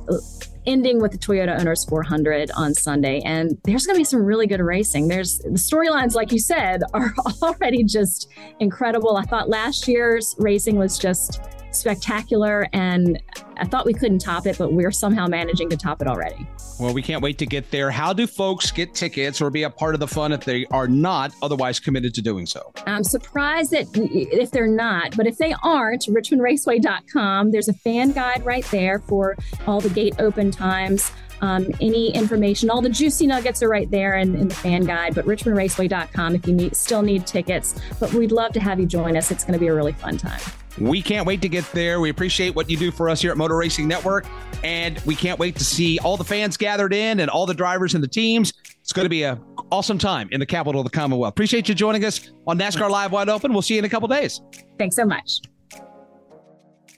ending 0.66 1.00
with 1.00 1.12
the 1.12 1.18
Toyota 1.18 1.58
Owners 1.58 1.84
400 1.86 2.50
on 2.52 2.74
Sunday. 2.74 3.20
And 3.24 3.58
there's 3.64 3.86
going 3.86 3.96
to 3.96 4.00
be 4.00 4.04
some 4.04 4.22
really 4.22 4.46
good 4.46 4.60
racing. 4.60 5.08
There's 5.08 5.38
the 5.38 5.50
storylines, 5.50 6.14
like 6.14 6.32
you 6.32 6.38
said, 6.38 6.82
are 6.94 7.14
already 7.42 7.84
just 7.84 8.28
incredible. 8.58 9.16
I 9.16 9.22
thought 9.24 9.48
last 9.48 9.88
year's 9.88 10.34
racing 10.38 10.76
was 10.76 10.98
just 10.98 11.40
spectacular. 11.72 12.68
And 12.72 13.20
I 13.56 13.66
thought 13.66 13.86
we 13.86 13.94
couldn't 13.94 14.20
top 14.20 14.46
it, 14.46 14.58
but 14.58 14.72
we're 14.72 14.90
somehow 14.90 15.26
managing 15.26 15.68
to 15.70 15.76
top 15.76 16.00
it 16.00 16.08
already. 16.08 16.46
Well, 16.78 16.94
we 16.94 17.02
can't 17.02 17.22
wait 17.22 17.36
to 17.38 17.46
get 17.46 17.70
there. 17.70 17.90
How 17.90 18.14
do 18.14 18.26
folks 18.26 18.70
get 18.70 18.94
tickets 18.94 19.40
or 19.42 19.50
be 19.50 19.64
a 19.64 19.70
part 19.70 19.94
of 19.94 20.00
the 20.00 20.08
fun 20.08 20.32
if 20.32 20.44
they 20.44 20.64
are 20.66 20.88
not 20.88 21.34
otherwise 21.42 21.78
committed 21.78 22.14
to 22.14 22.22
doing 22.22 22.46
so? 22.46 22.72
I'm 22.86 23.04
surprised 23.04 23.72
that 23.72 23.86
if 23.94 24.50
they're 24.50 24.66
not, 24.66 25.14
but 25.16 25.26
if 25.26 25.36
they 25.36 25.54
aren't, 25.62 26.06
richmondraceway.com, 26.06 27.50
there's 27.50 27.68
a 27.68 27.74
fan 27.74 28.12
guide 28.12 28.46
right 28.46 28.64
there 28.70 29.00
for 29.00 29.36
all 29.66 29.80
the 29.80 29.90
gate 29.90 30.14
open 30.18 30.50
times. 30.50 31.12
Um, 31.42 31.68
any 31.80 32.10
information, 32.14 32.70
all 32.70 32.82
the 32.82 32.90
juicy 32.90 33.26
nuggets 33.26 33.62
are 33.62 33.68
right 33.68 33.90
there 33.90 34.16
in, 34.16 34.34
in 34.36 34.48
the 34.48 34.54
fan 34.54 34.84
guide, 34.84 35.14
but 35.14 35.24
richmondraceway.com 35.26 36.34
if 36.34 36.46
you 36.46 36.54
need, 36.54 36.76
still 36.76 37.02
need 37.02 37.26
tickets. 37.26 37.78
But 37.98 38.12
we'd 38.12 38.32
love 38.32 38.52
to 38.52 38.60
have 38.60 38.80
you 38.80 38.86
join 38.86 39.16
us. 39.16 39.30
It's 39.30 39.44
going 39.44 39.54
to 39.54 39.60
be 39.60 39.68
a 39.68 39.74
really 39.74 39.92
fun 39.92 40.16
time. 40.16 40.40
We 40.78 41.02
can't 41.02 41.26
wait 41.26 41.42
to 41.42 41.48
get 41.48 41.64
there. 41.72 42.00
We 42.00 42.10
appreciate 42.10 42.54
what 42.54 42.70
you 42.70 42.76
do 42.76 42.90
for 42.90 43.08
us 43.08 43.20
here 43.20 43.30
at 43.30 43.36
Motor 43.36 43.56
Racing 43.56 43.88
Network. 43.88 44.26
And 44.62 44.98
we 45.00 45.14
can't 45.14 45.38
wait 45.38 45.56
to 45.56 45.64
see 45.64 45.98
all 45.98 46.16
the 46.16 46.24
fans 46.24 46.56
gathered 46.56 46.92
in 46.92 47.20
and 47.20 47.30
all 47.30 47.46
the 47.46 47.54
drivers 47.54 47.94
and 47.94 48.02
the 48.02 48.08
teams. 48.08 48.52
It's 48.80 48.92
going 48.92 49.04
to 49.04 49.10
be 49.10 49.24
an 49.24 49.40
awesome 49.72 49.98
time 49.98 50.28
in 50.32 50.40
the 50.40 50.46
capital 50.46 50.80
of 50.80 50.84
the 50.84 50.90
Commonwealth. 50.90 51.32
Appreciate 51.32 51.68
you 51.68 51.74
joining 51.74 52.04
us 52.04 52.30
on 52.46 52.58
NASCAR 52.58 52.90
Live 52.90 53.12
Wide 53.12 53.28
Open. 53.28 53.52
We'll 53.52 53.62
see 53.62 53.74
you 53.74 53.78
in 53.78 53.84
a 53.84 53.88
couple 53.88 54.08
days. 54.08 54.40
Thanks 54.78 54.96
so 54.96 55.04
much. 55.04 55.40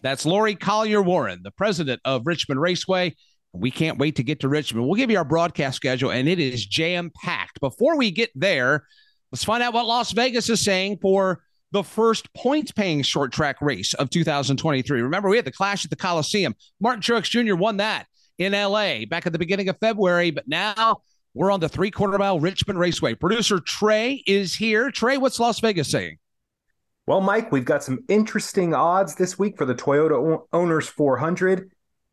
That's 0.03 0.27
Lori 0.27 0.55
Collier 0.55 1.01
Waran, 1.01 1.43
the 1.43 1.53
president 1.53 2.01
of 2.05 2.27
Richmond 2.27 2.61
Raceway. 2.61 3.15
We 3.53 3.71
can't 3.71 3.99
wait 3.99 4.17
to 4.17 4.23
get 4.23 4.41
to 4.41 4.49
Richmond. 4.49 4.87
We'll 4.87 4.97
give 4.97 5.11
you 5.11 5.19
our 5.19 5.25
broadcast 5.25 5.77
schedule, 5.77 6.11
and 6.11 6.29
it 6.29 6.41
is 6.41 6.65
jam 6.67 7.13
packed. 7.23 7.61
Before 7.61 7.97
we 7.97 8.11
get 8.11 8.31
there, 8.35 8.87
let's 9.31 9.45
find 9.45 9.63
out 9.63 9.75
what 9.75 9.87
Las 9.87 10.13
Vegas 10.13 10.49
is 10.49 10.61
saying 10.61 10.99
for 11.01 11.43
the 11.73 11.83
first 11.83 12.33
point 12.35 12.75
paying 12.75 13.03
short 13.03 13.33
track 13.33 13.61
race 13.61 13.95
of 13.95 14.11
2023. 14.11 15.03
Remember, 15.03 15.29
we 15.29 15.37
had 15.37 15.45
the 15.45 15.53
clash 15.53 15.85
at 15.85 15.91
the 15.91 15.97
Coliseum. 15.97 16.55
Martin 16.81 17.03
Truex 17.03 17.25
Jr. 17.25 17.57
won 17.57 17.79
that 17.79 18.07
in 18.39 18.53
LA 18.53 19.05
back 19.07 19.27
at 19.27 19.33
the 19.33 19.39
beginning 19.39 19.69
of 19.69 19.79
February, 19.79 20.31
but 20.31 20.47
now 20.47 21.03
we're 21.35 21.51
on 21.51 21.61
the 21.61 21.69
three 21.69 21.91
quarter 21.91 22.19
mile 22.19 22.39
Richmond 22.39 22.79
Raceway. 22.79 23.15
Producer 23.15 23.59
Trey 23.59 24.23
is 24.27 24.55
here. 24.55 24.91
Trey, 24.91 25.17
what's 25.17 25.41
Las 25.41 25.61
Vegas 25.61 25.91
saying? 25.91 26.19
Well, 27.07 27.21
Mike, 27.21 27.51
we've 27.51 27.65
got 27.65 27.83
some 27.83 28.05
interesting 28.09 28.75
odds 28.75 29.17
this 29.17 29.39
week 29.39 29.59
for 29.59 29.65
the 29.65 29.75
Toyota 29.75 30.45
Owners 30.53 30.87
400, 30.87 31.71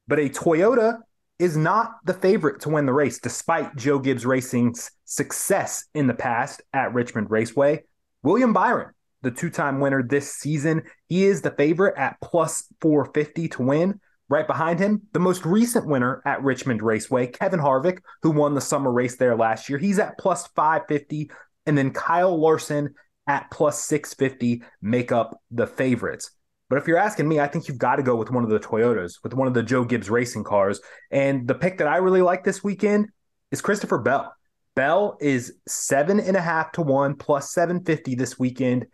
but 0.07 0.17
a 0.17 0.29
Toyota 0.29 0.99
is 1.37 1.55
not 1.55 1.97
the 2.05 2.13
favorite 2.13 2.61
to 2.61 2.69
win 2.69 2.85
the 2.85 2.93
race, 2.93 3.19
despite 3.19 3.75
Joe 3.75 3.99
Gibbs 3.99 4.25
Racing's 4.25 4.91
success 5.05 5.85
in 5.93 6.07
the 6.07 6.13
past 6.13 6.61
at 6.73 6.93
Richmond 6.93 7.29
Raceway. 7.29 7.83
William 8.23 8.51
Byron, 8.51 8.93
the 9.21 9.31
two 9.31 9.49
time 9.49 9.79
winner 9.79 10.03
this 10.03 10.33
season, 10.33 10.83
he 11.07 11.25
is 11.25 11.41
the 11.41 11.51
favorite 11.51 11.97
at 11.97 12.17
plus 12.21 12.65
450 12.81 13.49
to 13.49 13.61
win. 13.61 13.99
Right 14.29 14.45
behind 14.45 14.79
him, 14.79 15.01
the 15.11 15.19
most 15.19 15.43
recent 15.43 15.87
winner 15.87 16.21
at 16.23 16.43
Richmond 16.43 16.83
Raceway, 16.83 17.27
Kevin 17.27 17.59
Harvick, 17.59 17.99
who 18.21 18.29
won 18.29 18.53
the 18.53 18.61
summer 18.61 18.91
race 18.91 19.17
there 19.17 19.35
last 19.35 19.69
year. 19.69 19.79
He's 19.79 19.97
at 19.97 20.19
plus 20.19 20.45
550. 20.55 21.31
And 21.65 21.75
then 21.75 21.91
Kyle 21.91 22.39
Larson 22.39 22.93
at 23.25 23.49
plus 23.49 23.83
650 23.83 24.63
make 24.81 25.11
up 25.11 25.41
the 25.49 25.65
favorites. 25.65 26.31
But 26.69 26.77
if 26.77 26.87
you're 26.87 26.97
asking 26.97 27.27
me, 27.27 27.39
I 27.39 27.47
think 27.47 27.67
you've 27.67 27.79
got 27.79 27.95
to 27.95 28.03
go 28.03 28.15
with 28.15 28.29
one 28.29 28.43
of 28.43 28.51
the 28.51 28.59
Toyotas, 28.59 29.15
with 29.23 29.33
one 29.33 29.47
of 29.47 29.55
the 29.55 29.63
Joe 29.63 29.83
Gibbs 29.83 30.09
racing 30.11 30.43
cars. 30.43 30.79
And 31.09 31.47
the 31.47 31.55
pick 31.55 31.79
that 31.79 31.87
I 31.87 31.97
really 31.97 32.21
like 32.21 32.43
this 32.43 32.63
weekend 32.63 33.07
is 33.51 33.61
Christopher 33.61 33.97
Bell. 33.97 34.31
Bell 34.75 35.17
is 35.19 35.55
seven 35.67 36.19
and 36.19 36.37
a 36.37 36.41
half 36.41 36.71
to 36.73 36.83
one 36.83 37.15
plus 37.15 37.51
750 37.51 38.13
this 38.13 38.37
weekend 38.37 38.85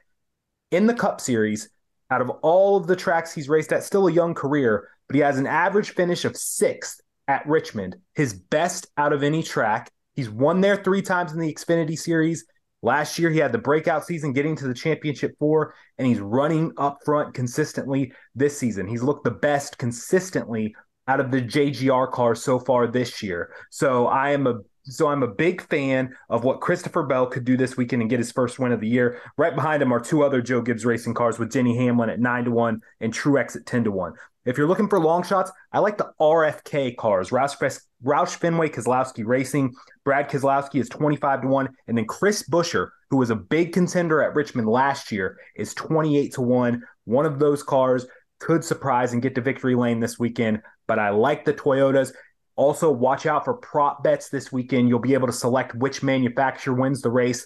in 0.71 0.87
the 0.87 0.93
Cup 0.93 1.21
Series. 1.21 1.69
Out 2.11 2.21
of 2.21 2.29
all 2.29 2.77
of 2.77 2.85
the 2.85 2.95
tracks 2.95 3.33
he's 3.33 3.49
raced 3.49 3.73
at, 3.73 3.83
still 3.83 4.07
a 4.07 4.11
young 4.11 4.35
career, 4.35 4.89
but 5.07 5.15
he 5.15 5.21
has 5.21 5.39
an 5.39 5.47
average 5.47 5.91
finish 5.91 6.23
of 6.23 6.37
sixth 6.37 7.01
at 7.27 7.47
Richmond, 7.47 7.95
his 8.13 8.33
best 8.33 8.87
out 8.97 9.11
of 9.11 9.23
any 9.23 9.41
track. 9.41 9.91
He's 10.13 10.29
won 10.29 10.61
there 10.61 10.75
three 10.75 11.01
times 11.01 11.33
in 11.33 11.39
the 11.39 11.51
Xfinity 11.51 11.97
Series. 11.97 12.45
Last 12.83 13.17
year, 13.17 13.31
he 13.31 13.39
had 13.39 13.51
the 13.51 13.57
breakout 13.57 14.05
season 14.05 14.33
getting 14.33 14.55
to 14.57 14.67
the 14.67 14.73
championship 14.73 15.35
four, 15.39 15.73
and 15.97 16.07
he's 16.07 16.19
running 16.19 16.71
up 16.77 16.99
front 17.03 17.33
consistently 17.33 18.13
this 18.35 18.57
season. 18.57 18.87
He's 18.87 19.01
looked 19.01 19.23
the 19.23 19.31
best 19.31 19.79
consistently 19.79 20.75
out 21.07 21.19
of 21.19 21.31
the 21.31 21.41
JGR 21.41 22.11
cars 22.11 22.43
so 22.43 22.59
far 22.59 22.85
this 22.87 23.23
year. 23.23 23.51
So 23.71 24.05
I 24.05 24.31
am 24.31 24.45
a 24.45 24.59
so 24.85 25.07
I'm 25.07 25.23
a 25.23 25.27
big 25.27 25.61
fan 25.61 26.15
of 26.29 26.43
what 26.43 26.61
Christopher 26.61 27.03
Bell 27.03 27.25
could 27.25 27.45
do 27.45 27.57
this 27.57 27.75
weekend 27.75 28.01
and 28.01 28.09
get 28.09 28.19
his 28.19 28.31
first 28.31 28.59
win 28.59 28.71
of 28.71 28.79
the 28.79 28.87
year. 28.87 29.19
Right 29.37 29.55
behind 29.55 29.81
him 29.81 29.91
are 29.91 29.99
two 29.99 30.23
other 30.23 30.41
Joe 30.41 30.61
Gibbs 30.61 30.85
racing 30.85 31.13
cars 31.13 31.39
with 31.39 31.51
Denny 31.51 31.75
Hamlin 31.77 32.09
at 32.09 32.19
nine 32.19 32.45
to 32.45 32.51
one 32.51 32.81
and 32.99 33.13
Truex 33.13 33.55
at 33.55 33.65
ten 33.65 33.83
to 33.83 33.91
one. 33.91 34.13
If 34.45 34.59
you're 34.59 34.67
looking 34.67 34.87
for 34.87 34.99
long 34.99 35.23
shots, 35.23 35.51
I 35.71 35.79
like 35.79 35.97
the 35.97 36.11
RFK 36.21 36.97
cars. 36.97 37.31
Roush, 37.31 37.79
Roush 38.03 38.35
Fenway 38.35 38.69
Keselowski 38.69 39.25
Racing. 39.25 39.73
Brad 40.03 40.29
Keselowski 40.29 40.79
is 40.79 40.87
25 40.89 41.41
to 41.41 41.47
1. 41.47 41.69
And 41.87 41.97
then 41.97 42.05
Chris 42.05 42.47
Buescher, 42.47 42.89
who 43.09 43.17
was 43.17 43.31
a 43.31 43.35
big 43.35 43.73
contender 43.73 44.21
at 44.21 44.35
Richmond 44.35 44.67
last 44.67 45.11
year, 45.11 45.39
is 45.55 45.73
28 45.73 46.33
to 46.33 46.41
1. 46.41 46.83
One 47.05 47.25
of 47.25 47.39
those 47.39 47.63
cars 47.63 48.05
could 48.39 48.63
surprise 48.63 49.13
and 49.13 49.21
get 49.21 49.33
to 49.33 49.41
victory 49.41 49.73
lane 49.73 49.99
this 49.99 50.19
weekend. 50.19 50.61
But 50.87 50.99
I 50.99 51.09
like 51.09 51.45
the 51.45 51.53
Toyotas. 51.53 52.13
Also, 52.55 52.89
watch 52.91 53.25
out 53.25 53.43
for 53.43 53.53
prop 53.55 54.03
bets 54.03 54.29
this 54.29 54.51
weekend. 54.51 54.87
You'll 54.87 54.99
be 54.99 55.13
able 55.13 55.27
to 55.27 55.33
select 55.33 55.75
which 55.75 56.01
manufacturer 56.01 56.73
wins 56.73 57.01
the 57.01 57.11
race. 57.11 57.45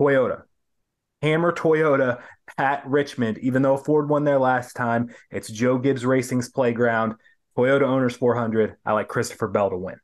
Toyota, 0.00 0.42
Hammer 1.22 1.52
Toyota 1.52 2.20
at 2.58 2.86
Richmond, 2.86 3.38
even 3.38 3.62
though 3.62 3.76
Ford 3.76 4.08
won 4.08 4.24
there 4.24 4.38
last 4.38 4.74
time. 4.74 5.14
It's 5.30 5.48
Joe 5.48 5.78
Gibbs 5.78 6.04
Racing's 6.04 6.50
playground. 6.50 7.14
Toyota 7.56 7.82
Owners 7.82 8.16
400. 8.16 8.76
I 8.84 8.92
like 8.92 9.08
Christopher 9.08 9.48
Bell 9.48 9.70
to 9.70 9.76
win. 9.76 9.96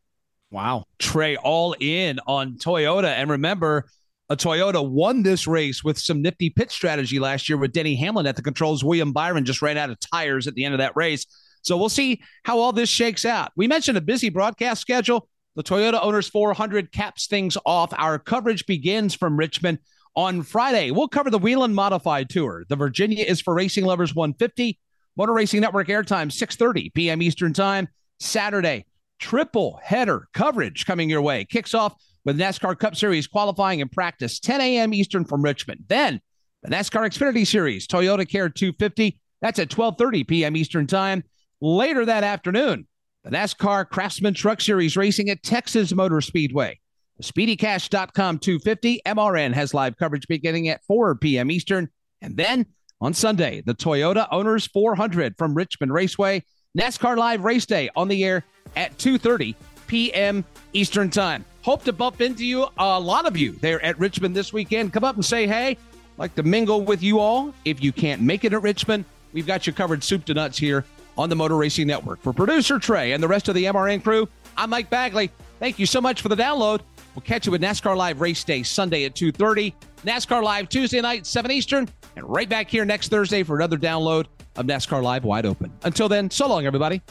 Wow. 0.51 0.85
Trey 0.99 1.37
all 1.37 1.75
in 1.81 2.21
on 2.27 2.59
Toyota. 2.59 3.09
And 3.09 3.31
remember, 3.31 3.87
a 4.31 4.37
Toyota 4.37 4.87
won 4.87 5.23
this 5.23 5.47
race 5.47 5.83
with 5.83 5.99
some 5.99 6.23
nifty 6.23 6.51
pit 6.51 6.71
strategy 6.71 7.19
last 7.19 7.49
year 7.49 7.59
with 7.59 7.73
Denny 7.73 7.97
Hamlin 7.97 8.27
at 8.27 8.37
the 8.37 8.43
controls. 8.43 8.85
William 8.85 9.13
Byron 9.13 9.45
just 9.45 9.63
ran 9.63 9.79
out 9.79 9.91
of 9.91 9.99
tires 10.01 10.47
at 10.47 10.55
the 10.55 10.65
end 10.65 10.75
of 10.75 10.79
that 10.79 10.97
race. 10.97 11.27
So 11.63 11.77
we'll 11.77 11.89
see 11.89 12.23
how 12.45 12.59
all 12.59 12.73
this 12.73 12.89
shakes 12.89 13.25
out. 13.25 13.53
We 13.57 13.67
mentioned 13.67 13.99
a 13.99 14.03
busy 14.03 14.29
broadcast 14.29 14.81
schedule. 14.81 15.29
The 15.57 15.63
Toyota 15.65 16.03
Owners 16.03 16.29
400 16.29 16.93
caps 16.93 17.27
things 17.27 17.57
off. 17.67 17.93
Our 17.97 18.19
coverage 18.19 18.67
begins 18.67 19.15
from 19.15 19.37
Richmond 19.37 19.79
on 20.19 20.43
Friday, 20.43 20.91
we'll 20.91 21.07
cover 21.07 21.31
the 21.31 21.39
Whelen 21.39 21.73
Modified 21.73 22.29
Tour. 22.29 22.65
The 22.69 22.75
Virginia 22.75 23.25
is 23.25 23.41
for 23.41 23.55
Racing 23.55 23.85
Lovers 23.85 24.17
150. 24.17 24.77
Motor 25.17 25.33
Racing 25.33 25.61
Network 25.61 25.87
airtime 25.87 26.29
6:30 26.29 26.93
p.m. 26.93 27.23
Eastern 27.23 27.53
Time. 27.53 27.87
Saturday, 28.19 28.85
triple 29.21 29.79
header 29.81 30.27
coverage 30.35 30.87
coming 30.87 31.09
your 31.09 31.23
way. 31.23 31.45
Kicks 31.45 31.73
off 31.73 31.95
with 32.25 32.37
NASCAR 32.37 32.77
Cup 32.77 32.97
Series 32.97 33.29
qualifying 33.29 33.81
and 33.81 33.93
practice 33.93 34.41
10 34.41 34.61
a.m. 34.61 34.93
Eastern 34.93 35.25
from 35.25 35.41
Richmond. 35.41 35.85
Then 35.87 36.21
the 36.65 36.71
NASCAR 36.71 37.07
Xfinity 37.07 37.47
Series 37.47 37.87
Toyota 37.87 38.29
Care 38.29 38.49
250. 38.49 39.21
That's 39.41 39.61
at 39.61 39.69
12:30 39.69 40.27
p.m. 40.27 40.57
Eastern 40.57 40.89
Time. 40.89 41.23
Later 41.61 42.05
that 42.05 42.23
afternoon, 42.23 42.87
the 43.25 43.31
NASCAR 43.31 43.89
Craftsman 43.89 44.35
Truck 44.35 44.61
Series 44.61 44.97
racing 44.97 45.29
at 45.29 45.43
Texas 45.43 45.93
Motor 45.93 46.21
Speedway. 46.21 46.79
SpeedyCash.com 47.21 48.39
250. 48.39 49.03
MRN 49.05 49.53
has 49.55 49.75
live 49.75 49.97
coverage 49.97 50.29
beginning 50.29 50.69
at 50.69 50.85
4 50.85 51.17
p.m. 51.17 51.51
Eastern. 51.51 51.89
And 52.23 52.37
then 52.37 52.67
on 53.01 53.13
Sunday, 53.13 53.61
the 53.67 53.75
Toyota 53.75 54.29
Owners 54.31 54.69
400 54.69 55.37
from 55.37 55.55
Richmond 55.55 55.93
Raceway. 55.93 56.45
NASCAR 56.79 57.17
Live 57.17 57.43
Race 57.43 57.67
Day 57.67 57.91
on 57.97 58.07
the 58.07 58.25
air 58.25 58.45
at 58.77 58.97
2.30 58.99 59.57
p.m. 59.89 60.45
Eastern 60.75 61.11
Time. 61.11 61.45
Hope 61.63 61.83
to 61.85 61.93
bump 61.93 62.21
into 62.21 62.47
you, 62.47 62.69
a 62.79 63.01
lot 63.01 63.27
of 63.27 63.37
you 63.37 63.53
there 63.61 63.85
at 63.85 63.99
Richmond 63.99 64.37
this 64.37 64.53
weekend. 64.53 64.93
Come 64.93 65.03
up 65.03 65.17
and 65.17 65.25
say 65.25 65.47
hey. 65.47 65.77
Like 66.19 66.37
to 66.37 66.45
mingle 66.45 66.83
with 66.83 67.03
you 67.03 67.19
all. 67.19 67.53
If 67.65 67.83
you 67.83 67.91
can't 67.93 68.23
make 68.23 68.45
it 68.45 68.53
at 68.53 68.63
Richmond, 68.63 69.05
we've 69.33 69.47
got 69.47 69.67
you 69.67 69.73
covered 69.73 70.05
soup 70.05 70.25
to 70.27 70.35
nuts 70.35 70.57
here 70.57 70.85
on 71.19 71.29
the 71.29 71.37
Motor 71.37 71.57
Racing 71.57 71.89
Network. 71.89 72.23
For 72.23 72.33
producer 72.33 72.79
Trey 72.79 73.13
and 73.13 73.23
the 73.23 73.29
rest 73.29 73.49
of 73.49 73.55
the 73.55 73.65
MRN 73.65 74.03
crew, 74.03 74.29
I'm 74.57 74.71
Mike 74.71 74.89
Bagley. 74.89 75.31
Thank 75.59 75.79
you 75.79 75.85
so 75.85 76.01
much 76.01 76.23
for 76.23 76.29
the 76.29 76.37
download. 76.37 76.81
We'll 77.15 77.23
catch 77.23 77.47
you 77.47 77.53
with 77.53 77.61
NASCAR 77.61 77.97
Live 77.97 78.21
Race 78.21 78.45
Day 78.45 78.63
Sunday 78.63 79.05
at 79.05 79.15
2.30, 79.15 79.75
NASCAR 80.05 80.43
Live 80.43 80.69
Tuesday 80.69 81.01
night, 81.01 81.27
7 81.27 81.51
Eastern, 81.51 81.89
and 82.15 82.25
right 82.29 82.49
back 82.49 82.71
here 82.71 82.85
next 82.85 83.09
Thursday 83.09 83.43
for 83.43 83.57
another 83.57 83.77
download 83.77 84.27
of 84.57 84.67
NASCAR 84.67 85.03
Live 85.03 85.25
Wide 85.25 85.45
Open. 85.45 85.73
Until 85.83 86.09
then, 86.09 86.31
so 86.31 86.47
long, 86.47 86.65
everybody. 86.65 87.03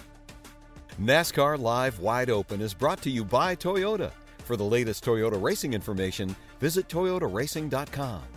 NASCAR 1.01 1.59
Live 1.59 1.99
Wide 1.99 2.29
Open 2.29 2.61
is 2.61 2.73
brought 2.73 3.01
to 3.01 3.09
you 3.09 3.25
by 3.25 3.55
Toyota. 3.55 4.11
For 4.45 4.55
the 4.55 4.63
latest 4.63 5.03
Toyota 5.03 5.41
racing 5.41 5.73
information, 5.73 6.33
visit 6.59 6.87
toyotaracing.com. 6.87 8.37